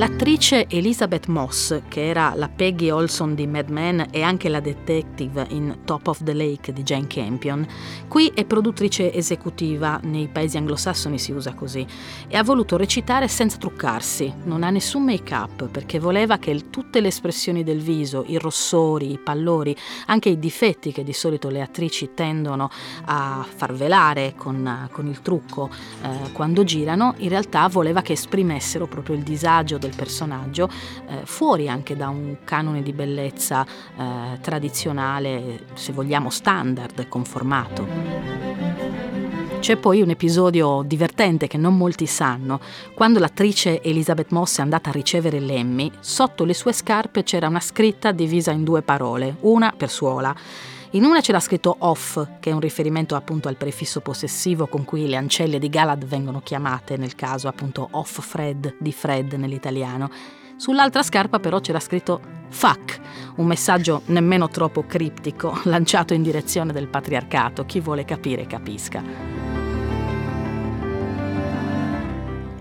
L'attrice 0.00 0.66
Elizabeth 0.70 1.26
Moss, 1.26 1.82
che 1.88 2.08
era 2.08 2.32
la 2.34 2.48
Peggy 2.48 2.88
Olson 2.88 3.34
di 3.34 3.46
Mad 3.46 3.68
Men 3.68 4.06
e 4.10 4.22
anche 4.22 4.48
la 4.48 4.60
detective 4.60 5.46
in 5.50 5.80
Top 5.84 6.06
of 6.06 6.22
the 6.22 6.32
Lake 6.32 6.72
di 6.72 6.82
Jane 6.82 7.06
Campion, 7.06 7.66
qui 8.08 8.32
è 8.34 8.46
produttrice 8.46 9.12
esecutiva, 9.12 10.00
nei 10.04 10.28
paesi 10.28 10.56
anglosassoni 10.56 11.18
si 11.18 11.32
usa 11.32 11.52
così, 11.52 11.86
e 12.28 12.34
ha 12.34 12.42
voluto 12.42 12.78
recitare 12.78 13.28
senza 13.28 13.58
truccarsi, 13.58 14.32
non 14.44 14.62
ha 14.62 14.70
nessun 14.70 15.04
make-up 15.04 15.68
perché 15.68 15.98
voleva 15.98 16.38
che 16.38 16.70
tutte 16.70 17.02
le 17.02 17.08
espressioni 17.08 17.62
del 17.62 17.82
viso, 17.82 18.24
i 18.26 18.38
rossori, 18.38 19.12
i 19.12 19.18
pallori, 19.18 19.76
anche 20.06 20.30
i 20.30 20.38
difetti 20.38 20.92
che 20.92 21.04
di 21.04 21.12
solito 21.12 21.50
le 21.50 21.60
attrici 21.60 22.12
tendono 22.14 22.70
a 23.04 23.46
far 23.46 23.74
velare 23.74 24.32
con, 24.34 24.88
con 24.92 25.06
il 25.06 25.20
trucco 25.20 25.68
eh, 26.02 26.32
quando 26.32 26.64
girano, 26.64 27.12
in 27.18 27.28
realtà 27.28 27.68
voleva 27.68 28.00
che 28.00 28.14
esprimessero 28.14 28.86
proprio 28.86 29.14
il 29.14 29.22
disagio 29.22 29.76
del 29.76 29.88
del 29.90 29.96
personaggio, 29.96 30.68
eh, 31.08 31.20
fuori 31.24 31.68
anche 31.68 31.96
da 31.96 32.08
un 32.08 32.38
canone 32.44 32.82
di 32.82 32.92
bellezza 32.92 33.66
eh, 33.66 34.38
tradizionale, 34.40 35.66
se 35.74 35.92
vogliamo 35.92 36.30
standard, 36.30 37.08
conformato. 37.08 38.38
C'è 39.60 39.76
poi 39.76 40.00
un 40.00 40.08
episodio 40.08 40.82
divertente 40.86 41.46
che 41.46 41.58
non 41.58 41.76
molti 41.76 42.06
sanno. 42.06 42.60
Quando 42.94 43.18
l'attrice 43.18 43.82
Elizabeth 43.82 44.30
Moss 44.30 44.58
è 44.58 44.62
andata 44.62 44.88
a 44.88 44.92
ricevere 44.92 45.38
l'Emmy, 45.38 45.90
sotto 46.00 46.44
le 46.46 46.54
sue 46.54 46.72
scarpe 46.72 47.24
c'era 47.24 47.46
una 47.46 47.60
scritta 47.60 48.10
divisa 48.12 48.52
in 48.52 48.64
due 48.64 48.80
parole, 48.80 49.36
una 49.40 49.74
per 49.76 49.90
suola. 49.90 50.34
In 50.94 51.04
una 51.04 51.20
c'era 51.20 51.38
scritto 51.38 51.76
off, 51.78 52.20
che 52.40 52.50
è 52.50 52.52
un 52.52 52.58
riferimento 52.58 53.14
appunto 53.14 53.46
al 53.46 53.56
prefisso 53.56 54.00
possessivo 54.00 54.66
con 54.66 54.84
cui 54.84 55.06
le 55.06 55.14
ancelle 55.14 55.60
di 55.60 55.68
Galad 55.68 56.04
vengono 56.04 56.40
chiamate, 56.40 56.96
nel 56.96 57.14
caso 57.14 57.46
appunto 57.46 57.86
off 57.92 58.20
Fred 58.20 58.74
di 58.80 58.90
Fred 58.90 59.34
nell'italiano. 59.34 60.10
Sull'altra 60.56 61.04
scarpa 61.04 61.38
però 61.38 61.60
c'era 61.60 61.78
scritto 61.78 62.20
fuck, 62.48 63.00
un 63.36 63.46
messaggio 63.46 64.02
nemmeno 64.06 64.48
troppo 64.48 64.84
criptico, 64.84 65.60
lanciato 65.64 66.12
in 66.12 66.22
direzione 66.22 66.72
del 66.72 66.88
patriarcato. 66.88 67.64
Chi 67.66 67.78
vuole 67.78 68.04
capire 68.04 68.46
capisca. 68.46 69.39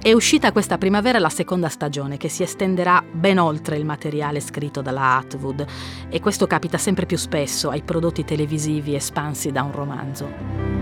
È 0.01 0.13
uscita 0.13 0.53
questa 0.53 0.77
primavera 0.77 1.19
la 1.19 1.27
seconda 1.27 1.67
stagione 1.67 2.15
che 2.15 2.29
si 2.29 2.41
estenderà 2.41 3.03
ben 3.11 3.37
oltre 3.37 3.75
il 3.75 3.83
materiale 3.83 4.39
scritto 4.39 4.81
dalla 4.81 5.17
Atwood 5.17 5.65
e 6.07 6.21
questo 6.21 6.47
capita 6.47 6.77
sempre 6.77 7.05
più 7.05 7.17
spesso 7.17 7.69
ai 7.69 7.81
prodotti 7.81 8.23
televisivi 8.23 8.95
espansi 8.95 9.51
da 9.51 9.61
un 9.61 9.73
romanzo. 9.73 10.78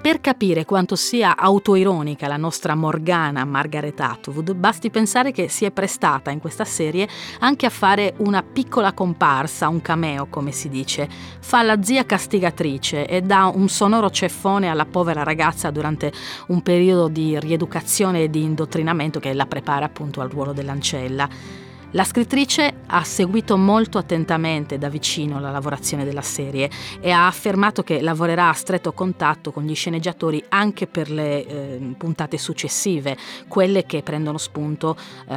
Per 0.00 0.22
capire 0.22 0.64
quanto 0.64 0.96
sia 0.96 1.36
autoironica 1.36 2.26
la 2.26 2.38
nostra 2.38 2.74
Morgana 2.74 3.44
Margaret 3.44 4.00
Atwood, 4.00 4.54
basti 4.54 4.88
pensare 4.88 5.30
che 5.30 5.50
si 5.50 5.66
è 5.66 5.70
prestata 5.70 6.30
in 6.30 6.40
questa 6.40 6.64
serie 6.64 7.06
anche 7.40 7.66
a 7.66 7.70
fare 7.70 8.14
una 8.16 8.42
piccola 8.42 8.94
comparsa, 8.94 9.68
un 9.68 9.82
cameo 9.82 10.26
come 10.30 10.52
si 10.52 10.70
dice. 10.70 11.06
Fa 11.40 11.60
la 11.60 11.82
zia 11.82 12.06
castigatrice 12.06 13.06
e 13.06 13.20
dà 13.20 13.52
un 13.54 13.68
sonoro 13.68 14.08
ceffone 14.08 14.70
alla 14.70 14.86
povera 14.86 15.22
ragazza 15.22 15.70
durante 15.70 16.10
un 16.46 16.62
periodo 16.62 17.08
di 17.08 17.38
rieducazione 17.38 18.22
e 18.22 18.30
di 18.30 18.42
indottrinamento 18.42 19.20
che 19.20 19.34
la 19.34 19.44
prepara 19.44 19.84
appunto 19.84 20.22
al 20.22 20.30
ruolo 20.30 20.54
dell'ancella. 20.54 21.28
La 21.92 22.04
scrittrice 22.04 22.82
ha 22.86 23.02
seguito 23.02 23.56
molto 23.56 23.98
attentamente 23.98 24.78
da 24.78 24.88
vicino 24.88 25.40
la 25.40 25.50
lavorazione 25.50 26.04
della 26.04 26.22
serie 26.22 26.70
e 27.00 27.10
ha 27.10 27.26
affermato 27.26 27.82
che 27.82 28.00
lavorerà 28.00 28.48
a 28.48 28.52
stretto 28.52 28.92
contatto 28.92 29.50
con 29.50 29.64
gli 29.64 29.74
sceneggiatori 29.74 30.44
anche 30.50 30.86
per 30.86 31.10
le 31.10 31.44
eh, 31.44 31.94
puntate 31.98 32.38
successive, 32.38 33.16
quelle 33.48 33.86
che 33.86 34.04
prendono 34.04 34.38
spunto 34.38 34.96
eh, 35.28 35.36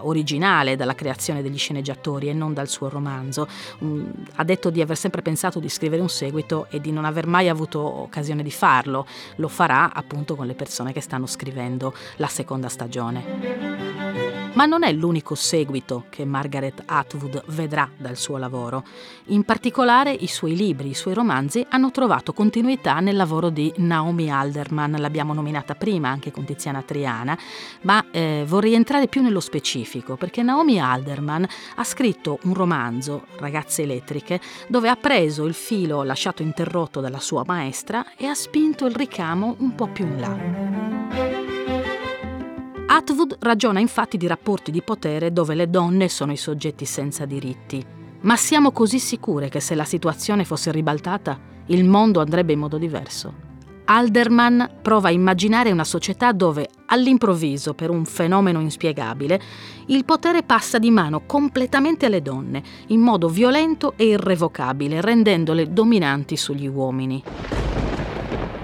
originale 0.00 0.74
dalla 0.74 0.94
creazione 0.94 1.42
degli 1.42 1.58
sceneggiatori 1.58 2.30
e 2.30 2.32
non 2.32 2.54
dal 2.54 2.68
suo 2.68 2.88
romanzo. 2.88 3.46
Mm, 3.84 4.06
ha 4.36 4.44
detto 4.44 4.70
di 4.70 4.80
aver 4.80 4.96
sempre 4.96 5.20
pensato 5.20 5.60
di 5.60 5.68
scrivere 5.68 6.00
un 6.00 6.08
seguito 6.08 6.66
e 6.70 6.80
di 6.80 6.92
non 6.92 7.04
aver 7.04 7.26
mai 7.26 7.50
avuto 7.50 7.80
occasione 7.80 8.42
di 8.42 8.50
farlo. 8.50 9.06
Lo 9.36 9.48
farà 9.48 9.92
appunto 9.92 10.34
con 10.34 10.46
le 10.46 10.54
persone 10.54 10.94
che 10.94 11.02
stanno 11.02 11.26
scrivendo 11.26 11.92
la 12.16 12.28
seconda 12.28 12.70
stagione. 12.70 14.23
Ma 14.54 14.66
non 14.66 14.84
è 14.84 14.92
l'unico 14.92 15.34
seguito 15.34 16.04
che 16.10 16.24
Margaret 16.24 16.84
Atwood 16.86 17.42
vedrà 17.48 17.90
dal 17.96 18.16
suo 18.16 18.36
lavoro. 18.36 18.84
In 19.26 19.42
particolare 19.42 20.12
i 20.12 20.28
suoi 20.28 20.54
libri, 20.54 20.90
i 20.90 20.94
suoi 20.94 21.12
romanzi 21.12 21.66
hanno 21.70 21.90
trovato 21.90 22.32
continuità 22.32 23.00
nel 23.00 23.16
lavoro 23.16 23.50
di 23.50 23.72
Naomi 23.78 24.30
Alderman, 24.30 24.92
l'abbiamo 24.92 25.34
nominata 25.34 25.74
prima 25.74 26.08
anche 26.08 26.30
con 26.30 26.44
Tiziana 26.44 26.82
Triana, 26.82 27.36
ma 27.80 28.04
eh, 28.12 28.44
vorrei 28.46 28.74
entrare 28.74 29.08
più 29.08 29.22
nello 29.22 29.40
specifico 29.40 30.16
perché 30.16 30.42
Naomi 30.42 30.80
Alderman 30.80 31.44
ha 31.74 31.84
scritto 31.84 32.38
un 32.44 32.54
romanzo, 32.54 33.26
Ragazze 33.38 33.82
elettriche, 33.82 34.40
dove 34.68 34.88
ha 34.88 34.96
preso 34.96 35.46
il 35.46 35.54
filo 35.54 36.04
lasciato 36.04 36.42
interrotto 36.42 37.00
dalla 37.00 37.18
sua 37.18 37.42
maestra 37.44 38.06
e 38.16 38.26
ha 38.26 38.34
spinto 38.34 38.86
il 38.86 38.94
ricamo 38.94 39.56
un 39.58 39.74
po' 39.74 39.88
più 39.88 40.06
in 40.06 40.20
là. 40.20 41.43
Atwood 42.96 43.38
ragiona 43.40 43.80
infatti 43.80 44.16
di 44.16 44.28
rapporti 44.28 44.70
di 44.70 44.80
potere 44.80 45.32
dove 45.32 45.56
le 45.56 45.68
donne 45.68 46.08
sono 46.08 46.30
i 46.30 46.36
soggetti 46.36 46.84
senza 46.84 47.24
diritti. 47.24 47.84
Ma 48.20 48.36
siamo 48.36 48.70
così 48.70 49.00
sicure 49.00 49.48
che 49.48 49.58
se 49.58 49.74
la 49.74 49.82
situazione 49.82 50.44
fosse 50.44 50.70
ribaltata, 50.70 51.36
il 51.66 51.84
mondo 51.84 52.20
andrebbe 52.20 52.52
in 52.52 52.60
modo 52.60 52.78
diverso? 52.78 53.34
Alderman 53.86 54.78
prova 54.80 55.08
a 55.08 55.10
immaginare 55.10 55.72
una 55.72 55.82
società 55.82 56.30
dove, 56.30 56.68
all'improvviso, 56.86 57.74
per 57.74 57.90
un 57.90 58.04
fenomeno 58.04 58.60
inspiegabile, 58.60 59.40
il 59.86 60.04
potere 60.04 60.44
passa 60.44 60.78
di 60.78 60.92
mano 60.92 61.26
completamente 61.26 62.06
alle 62.06 62.22
donne, 62.22 62.62
in 62.86 63.00
modo 63.00 63.28
violento 63.28 63.94
e 63.96 64.04
irrevocabile, 64.04 65.00
rendendole 65.00 65.72
dominanti 65.72 66.36
sugli 66.36 66.68
uomini. 66.68 67.22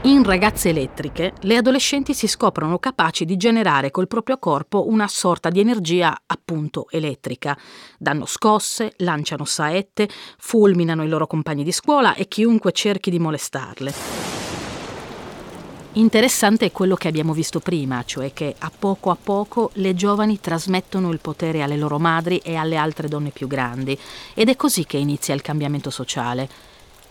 In 0.05 0.25
Ragazze 0.25 0.71
elettriche, 0.71 1.35
le 1.41 1.57
adolescenti 1.59 2.15
si 2.15 2.27
scoprono 2.27 2.79
capaci 2.79 3.27
di 3.27 3.37
generare 3.37 3.91
col 3.91 4.09
proprio 4.09 4.39
corpo 4.39 4.89
una 4.89 5.07
sorta 5.07 5.51
di 5.51 5.61
energia 5.61 6.23
appunto 6.25 6.87
elettrica. 6.89 7.55
Danno 7.99 8.25
scosse, 8.25 8.95
lanciano 8.99 9.45
saette, 9.45 10.09
fulminano 10.39 11.05
i 11.05 11.09
loro 11.09 11.27
compagni 11.27 11.65
di 11.65 11.71
scuola 11.71 12.15
e 12.15 12.29
chiunque 12.29 12.73
cerchi 12.73 13.11
di 13.11 13.19
molestarle. 13.19 13.93
Interessante 15.93 16.65
è 16.65 16.73
quello 16.73 16.95
che 16.95 17.09
abbiamo 17.09 17.35
visto 17.35 17.61
prima, 17.61 18.03
cioè 18.07 18.33
che 18.33 18.55
a 18.57 18.73
poco 18.77 19.11
a 19.11 19.19
poco 19.23 19.71
le 19.75 19.95
giovani 19.95 20.41
trasmettono 20.41 21.11
il 21.11 21.21
potere 21.21 21.61
alle 21.61 21.77
loro 21.77 21.99
madri 21.99 22.39
e 22.39 22.55
alle 22.55 22.77
altre 22.77 23.07
donne 23.07 23.31
più 23.31 23.47
grandi 23.47 23.99
ed 24.33 24.49
è 24.49 24.57
così 24.57 24.87
che 24.87 24.97
inizia 24.97 25.35
il 25.35 25.43
cambiamento 25.43 25.91
sociale. 25.91 26.70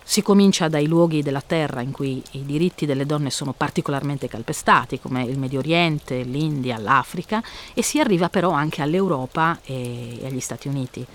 Si 0.09 0.23
comincia 0.23 0.69
dai 0.69 0.87
luoghi 0.87 1.21
della 1.21 1.39
terra 1.39 1.81
in 1.81 1.91
cui 1.91 2.19
i 2.31 2.43
diritti 2.43 2.87
delle 2.87 3.05
donne 3.05 3.29
sono 3.29 3.53
particolarmente 3.53 4.27
calpestati, 4.27 4.99
come 4.99 5.21
il 5.23 5.37
Medio 5.37 5.59
Oriente, 5.59 6.23
l'India, 6.23 6.79
l'Africa, 6.79 7.43
e 7.75 7.83
si 7.83 7.99
arriva 7.99 8.27
però 8.27 8.49
anche 8.49 8.81
all'Europa 8.81 9.59
e 9.63 10.19
agli 10.23 10.39
Stati 10.39 10.67
Uniti. 10.67 11.05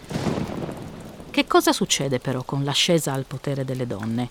Che 1.29 1.47
cosa 1.49 1.73
succede 1.73 2.21
però 2.21 2.45
con 2.45 2.63
l'ascesa 2.63 3.13
al 3.13 3.25
potere 3.25 3.65
delle 3.65 3.89
donne? 3.89 4.29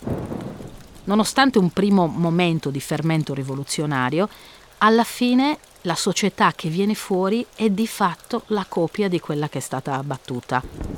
Nonostante 1.03 1.59
un 1.59 1.71
primo 1.71 2.07
momento 2.07 2.69
di 2.69 2.79
fermento 2.79 3.33
rivoluzionario, 3.33 4.29
alla 4.77 5.03
fine 5.03 5.57
la 5.81 5.95
società 5.95 6.53
che 6.55 6.69
viene 6.69 6.95
fuori 6.95 7.45
è 7.53 7.69
di 7.69 7.85
fatto 7.85 8.43
la 8.47 8.65
copia 8.69 9.09
di 9.09 9.19
quella 9.19 9.49
che 9.49 9.57
è 9.57 9.61
stata 9.61 9.95
abbattuta. 9.95 10.92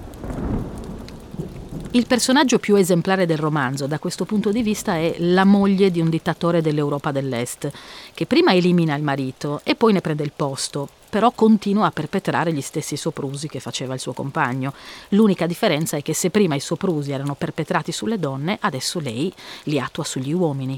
Il 1.96 2.08
personaggio 2.08 2.60
più 2.60 2.76
esemplare 2.76 3.26
del 3.26 3.38
romanzo 3.38 3.88
da 3.88 4.00
questo 4.00 4.26
punto 4.26 4.52
di 4.52 4.62
vista 4.62 4.96
è 4.98 5.16
la 5.20 5.46
moglie 5.46 5.92
di 5.92 6.02
un 6.02 6.10
dittatore 6.10 6.62
dell'Europa 6.62 7.14
dell'Est, 7.14 7.72
che 8.14 8.26
prima 8.26 8.54
elimina 8.54 8.96
il 8.96 9.02
marito 9.02 9.62
e 9.64 9.76
poi 9.76 9.94
ne 9.94 10.02
prende 10.02 10.24
il 10.24 10.34
posto, 10.36 10.90
però 11.10 11.32
continua 11.32 11.86
a 11.86 11.92
perpetrare 11.92 12.52
gli 12.52 12.60
stessi 12.60 12.98
soprusi 12.98 13.48
che 13.48 13.62
faceva 13.62 13.94
il 13.94 14.02
suo 14.02 14.12
compagno. 14.12 14.74
L'unica 15.10 15.46
differenza 15.46 15.96
è 15.96 16.02
che 16.02 16.14
se 16.14 16.32
prima 16.32 16.56
i 16.56 16.60
soprusi 16.60 17.14
erano 17.14 17.34
perpetrati 17.34 17.94
sulle 17.94 18.20
donne, 18.20 18.58
adesso 18.60 19.00
lei 19.00 19.34
li 19.64 19.80
attua 19.80 20.04
sugli 20.04 20.34
uomini. 20.34 20.78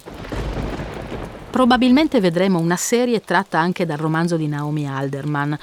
Probabilmente 1.50 2.20
vedremo 2.20 2.60
una 2.60 2.76
serie 2.76 3.22
tratta 3.22 3.58
anche 3.58 3.88
dal 3.88 3.98
romanzo 3.98 4.38
di 4.38 4.48
Naomi 4.48 4.88
Alderman, 4.88 5.58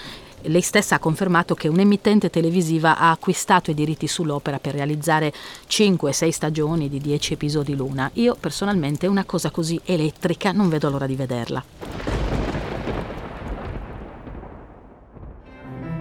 lei 0.46 0.60
stessa 0.60 0.96
ha 0.96 0.98
confermato 0.98 1.54
che 1.54 1.68
un'emittente 1.68 2.30
televisiva 2.30 2.98
ha 2.98 3.10
acquistato 3.10 3.70
i 3.70 3.74
diritti 3.74 4.06
sull'opera 4.06 4.58
per 4.58 4.74
realizzare 4.74 5.32
5-6 5.68 6.28
stagioni 6.30 6.88
di 6.88 6.98
10 7.00 7.32
episodi 7.34 7.74
l'una. 7.74 8.10
Io 8.14 8.36
personalmente 8.38 9.06
una 9.06 9.24
cosa 9.24 9.50
così 9.50 9.80
elettrica 9.84 10.52
non 10.52 10.68
vedo 10.68 10.90
l'ora 10.90 11.06
di 11.06 11.16
vederla. 11.16 11.62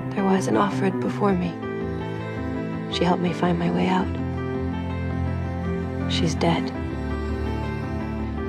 There 0.09 0.23
was 0.23 0.47
an 0.47 0.57
Offred 0.57 0.95
before 0.95 1.33
me. 1.33 1.51
She 2.91 3.03
helped 3.03 3.21
me 3.21 3.33
find 3.33 3.57
my 3.57 3.69
way 3.69 3.87
out. 3.87 4.07
She's 6.11 6.35
dead. 6.35 6.71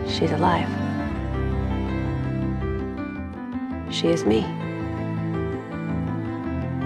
She's 0.07 0.31
alive. 0.33 0.69
She 3.91 4.09
is 4.09 4.25
me. 4.25 4.45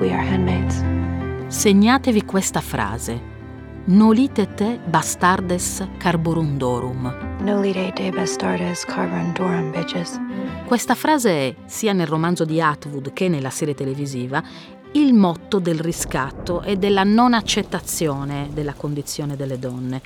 We 0.00 0.12
are 0.12 0.24
handmaids. 0.24 0.84
Segnatevi 1.48 2.24
questa 2.24 2.60
frase. 2.60 3.20
Nolite 3.86 4.54
te 4.54 4.78
bastardes 4.84 5.84
carborundorum. 5.98 7.40
Nolite 7.40 7.90
te 7.94 8.10
bastardes 8.10 8.84
carborundorum, 8.84 9.72
bitches. 9.72 10.20
Questa 10.66 10.94
frase 10.94 11.30
è, 11.30 11.54
sia 11.64 11.92
nel 11.92 12.06
romanzo 12.06 12.44
di 12.44 12.60
Atwood 12.60 13.12
che 13.12 13.28
nella 13.28 13.50
serie 13.50 13.74
televisiva, 13.74 14.40
il 14.92 15.14
motto 15.14 15.58
del 15.58 15.80
riscatto 15.80 16.62
e 16.62 16.76
della 16.76 17.02
non 17.02 17.34
accettazione 17.34 18.50
della 18.52 18.74
condizione 18.74 19.34
delle 19.34 19.58
donne. 19.58 20.00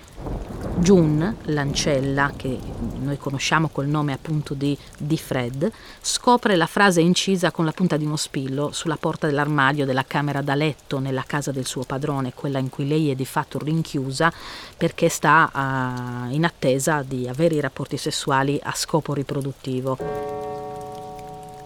June, 0.82 1.36
l'ancella, 1.44 2.32
che 2.34 2.58
noi 2.98 3.16
conosciamo 3.16 3.68
col 3.68 3.86
nome 3.86 4.12
appunto 4.12 4.52
di, 4.52 4.76
di 4.98 5.16
Fred, 5.16 5.70
scopre 6.00 6.56
la 6.56 6.66
frase 6.66 7.00
incisa 7.00 7.52
con 7.52 7.64
la 7.64 7.70
punta 7.70 7.96
di 7.96 8.04
uno 8.04 8.16
spillo 8.16 8.72
sulla 8.72 8.96
porta 8.96 9.28
dell'armadio 9.28 9.86
della 9.86 10.04
camera 10.04 10.42
da 10.42 10.56
letto 10.56 10.98
nella 10.98 11.22
casa 11.24 11.52
del 11.52 11.66
suo 11.66 11.84
padrone, 11.84 12.34
quella 12.34 12.58
in 12.58 12.68
cui 12.68 12.88
lei 12.88 13.10
è 13.10 13.14
di 13.14 13.24
fatto 13.24 13.60
rinchiusa 13.60 14.32
perché 14.76 15.08
sta 15.08 15.50
uh, 15.54 16.32
in 16.34 16.44
attesa 16.44 17.04
di 17.06 17.28
avere 17.28 17.54
i 17.54 17.60
rapporti 17.60 17.96
sessuali 17.96 18.58
a 18.60 18.74
scopo 18.74 19.14
riproduttivo. 19.14 19.96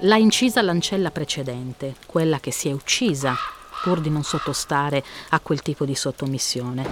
L'ha 0.01 0.17
incisa 0.17 0.61
l'ancella 0.61 1.11
precedente, 1.11 1.95
quella 2.05 2.39
che 2.39 2.51
si 2.51 2.69
è 2.69 2.73
uccisa 2.73 3.35
pur 3.83 4.01
di 4.01 4.11
non 4.11 4.23
sottostare 4.23 5.03
a 5.31 5.41
quel 5.41 5.63
tipo 5.63 5.85
di 5.85 5.95
sottomissione. 5.95 6.85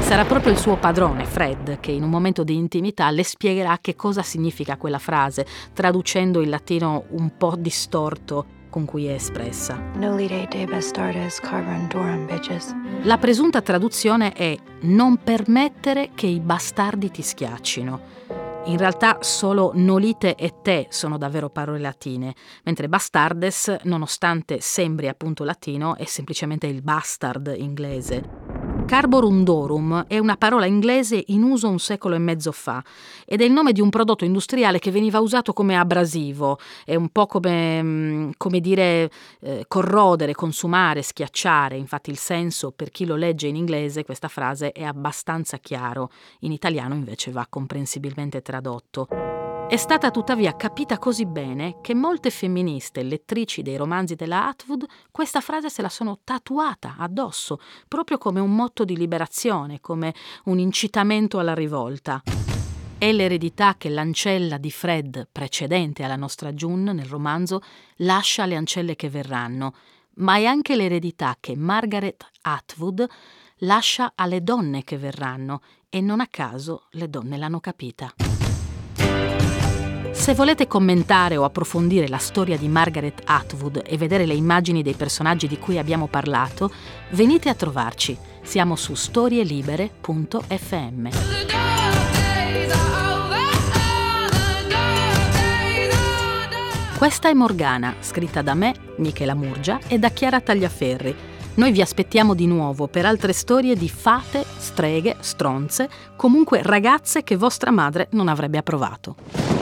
Sarà 0.00 0.24
proprio 0.24 0.52
il 0.52 0.58
suo 0.58 0.76
padrone, 0.76 1.24
Fred, 1.24 1.80
che 1.80 1.92
in 1.92 2.02
un 2.02 2.10
momento 2.10 2.44
di 2.44 2.54
intimità 2.54 3.10
le 3.10 3.24
spiegherà 3.24 3.78
che 3.80 3.94
cosa 3.94 4.22
significa 4.22 4.76
quella 4.76 4.98
frase, 4.98 5.46
traducendo 5.72 6.40
il 6.40 6.48
latino 6.48 7.04
un 7.10 7.36
po' 7.36 7.54
distorto 7.56 8.60
con 8.72 8.86
cui 8.86 9.06
è 9.06 9.12
espressa. 9.12 9.78
La 13.02 13.18
presunta 13.18 13.60
traduzione 13.60 14.32
è 14.32 14.56
non 14.82 15.18
permettere 15.18 16.10
che 16.14 16.26
i 16.26 16.40
bastardi 16.40 17.10
ti 17.10 17.20
schiaccino. 17.20 18.41
In 18.64 18.78
realtà 18.78 19.18
solo 19.22 19.72
nolite 19.74 20.36
e 20.36 20.60
te 20.62 20.86
sono 20.88 21.18
davvero 21.18 21.50
parole 21.50 21.80
latine, 21.80 22.32
mentre 22.62 22.88
bastardes, 22.88 23.78
nonostante 23.82 24.60
sembri 24.60 25.08
appunto 25.08 25.42
latino, 25.42 25.96
è 25.96 26.04
semplicemente 26.04 26.68
il 26.68 26.80
bastard 26.80 27.52
inglese. 27.56 28.51
Carborundorum 28.84 30.04
è 30.06 30.18
una 30.18 30.36
parola 30.36 30.66
inglese 30.66 31.22
in 31.28 31.42
uso 31.42 31.68
un 31.68 31.78
secolo 31.78 32.14
e 32.14 32.18
mezzo 32.18 32.52
fa 32.52 32.82
ed 33.24 33.40
è 33.40 33.44
il 33.44 33.52
nome 33.52 33.72
di 33.72 33.80
un 33.80 33.90
prodotto 33.90 34.24
industriale 34.24 34.78
che 34.78 34.90
veniva 34.90 35.20
usato 35.20 35.52
come 35.52 35.76
abrasivo, 35.76 36.58
è 36.84 36.94
un 36.94 37.08
po' 37.08 37.26
come, 37.26 37.82
mm, 37.82 38.30
come 38.36 38.60
dire 38.60 39.10
eh, 39.40 39.64
corrodere, 39.66 40.34
consumare, 40.34 41.02
schiacciare, 41.02 41.76
infatti 41.76 42.10
il 42.10 42.18
senso 42.18 42.72
per 42.72 42.90
chi 42.90 43.06
lo 43.06 43.16
legge 43.16 43.46
in 43.46 43.56
inglese 43.56 44.04
questa 44.04 44.28
frase 44.28 44.72
è 44.72 44.82
abbastanza 44.82 45.56
chiaro, 45.58 46.10
in 46.40 46.52
italiano 46.52 46.94
invece 46.94 47.30
va 47.30 47.46
comprensibilmente 47.48 48.42
tradotto. 48.42 49.31
È 49.68 49.76
stata 49.76 50.10
tuttavia 50.10 50.54
capita 50.54 50.98
così 50.98 51.24
bene 51.24 51.80
che 51.80 51.94
molte 51.94 52.30
femministe 52.30 53.02
lettrici 53.02 53.62
dei 53.62 53.76
romanzi 53.76 54.14
della 54.14 54.48
Atwood 54.48 54.84
questa 55.10 55.40
frase 55.40 55.70
se 55.70 55.80
la 55.80 55.88
sono 55.88 56.20
tatuata 56.22 56.96
addosso, 56.98 57.58
proprio 57.88 58.18
come 58.18 58.40
un 58.40 58.54
motto 58.54 58.84
di 58.84 58.96
liberazione, 58.96 59.80
come 59.80 60.14
un 60.44 60.58
incitamento 60.58 61.38
alla 61.38 61.54
rivolta. 61.54 62.22
È 62.98 63.10
l'eredità 63.10 63.76
che 63.78 63.88
l'ancella 63.88 64.58
di 64.58 64.70
Fred, 64.70 65.28
precedente 65.32 66.04
alla 66.04 66.16
nostra 66.16 66.52
June 66.52 66.92
nel 66.92 67.06
romanzo, 67.06 67.62
lascia 67.96 68.42
alle 68.42 68.56
ancelle 68.56 68.94
che 68.94 69.08
verranno, 69.08 69.74
ma 70.16 70.36
è 70.36 70.44
anche 70.44 70.76
l'eredità 70.76 71.36
che 71.40 71.56
Margaret 71.56 72.24
Atwood 72.42 73.06
lascia 73.58 74.12
alle 74.14 74.42
donne 74.42 74.84
che 74.84 74.98
verranno, 74.98 75.62
e 75.88 76.00
non 76.00 76.20
a 76.20 76.26
caso 76.26 76.86
le 76.92 77.08
donne 77.08 77.36
l'hanno 77.36 77.60
capita. 77.60 78.31
Se 80.22 80.34
volete 80.34 80.68
commentare 80.68 81.36
o 81.36 81.42
approfondire 81.42 82.06
la 82.06 82.18
storia 82.18 82.56
di 82.56 82.68
Margaret 82.68 83.22
Atwood 83.24 83.82
e 83.84 83.96
vedere 83.96 84.24
le 84.24 84.34
immagini 84.34 84.80
dei 84.80 84.94
personaggi 84.94 85.48
di 85.48 85.58
cui 85.58 85.78
abbiamo 85.78 86.06
parlato, 86.06 86.70
venite 87.10 87.48
a 87.48 87.56
trovarci. 87.56 88.16
Siamo 88.40 88.76
su 88.76 88.94
storielibere.fm. 88.94 91.08
Questa 96.96 97.28
è 97.28 97.32
Morgana, 97.32 97.96
scritta 97.98 98.42
da 98.42 98.54
me, 98.54 98.74
Michela 98.98 99.34
Murgia, 99.34 99.80
e 99.88 99.98
da 99.98 100.10
Chiara 100.10 100.40
Tagliaferri. 100.40 101.16
Noi 101.54 101.72
vi 101.72 101.80
aspettiamo 101.80 102.34
di 102.34 102.46
nuovo 102.46 102.86
per 102.86 103.06
altre 103.06 103.32
storie 103.32 103.74
di 103.74 103.88
fate, 103.88 104.44
streghe, 104.56 105.16
stronze, 105.18 105.90
comunque 106.14 106.62
ragazze 106.62 107.24
che 107.24 107.34
vostra 107.34 107.72
madre 107.72 108.06
non 108.12 108.28
avrebbe 108.28 108.58
approvato. 108.58 109.61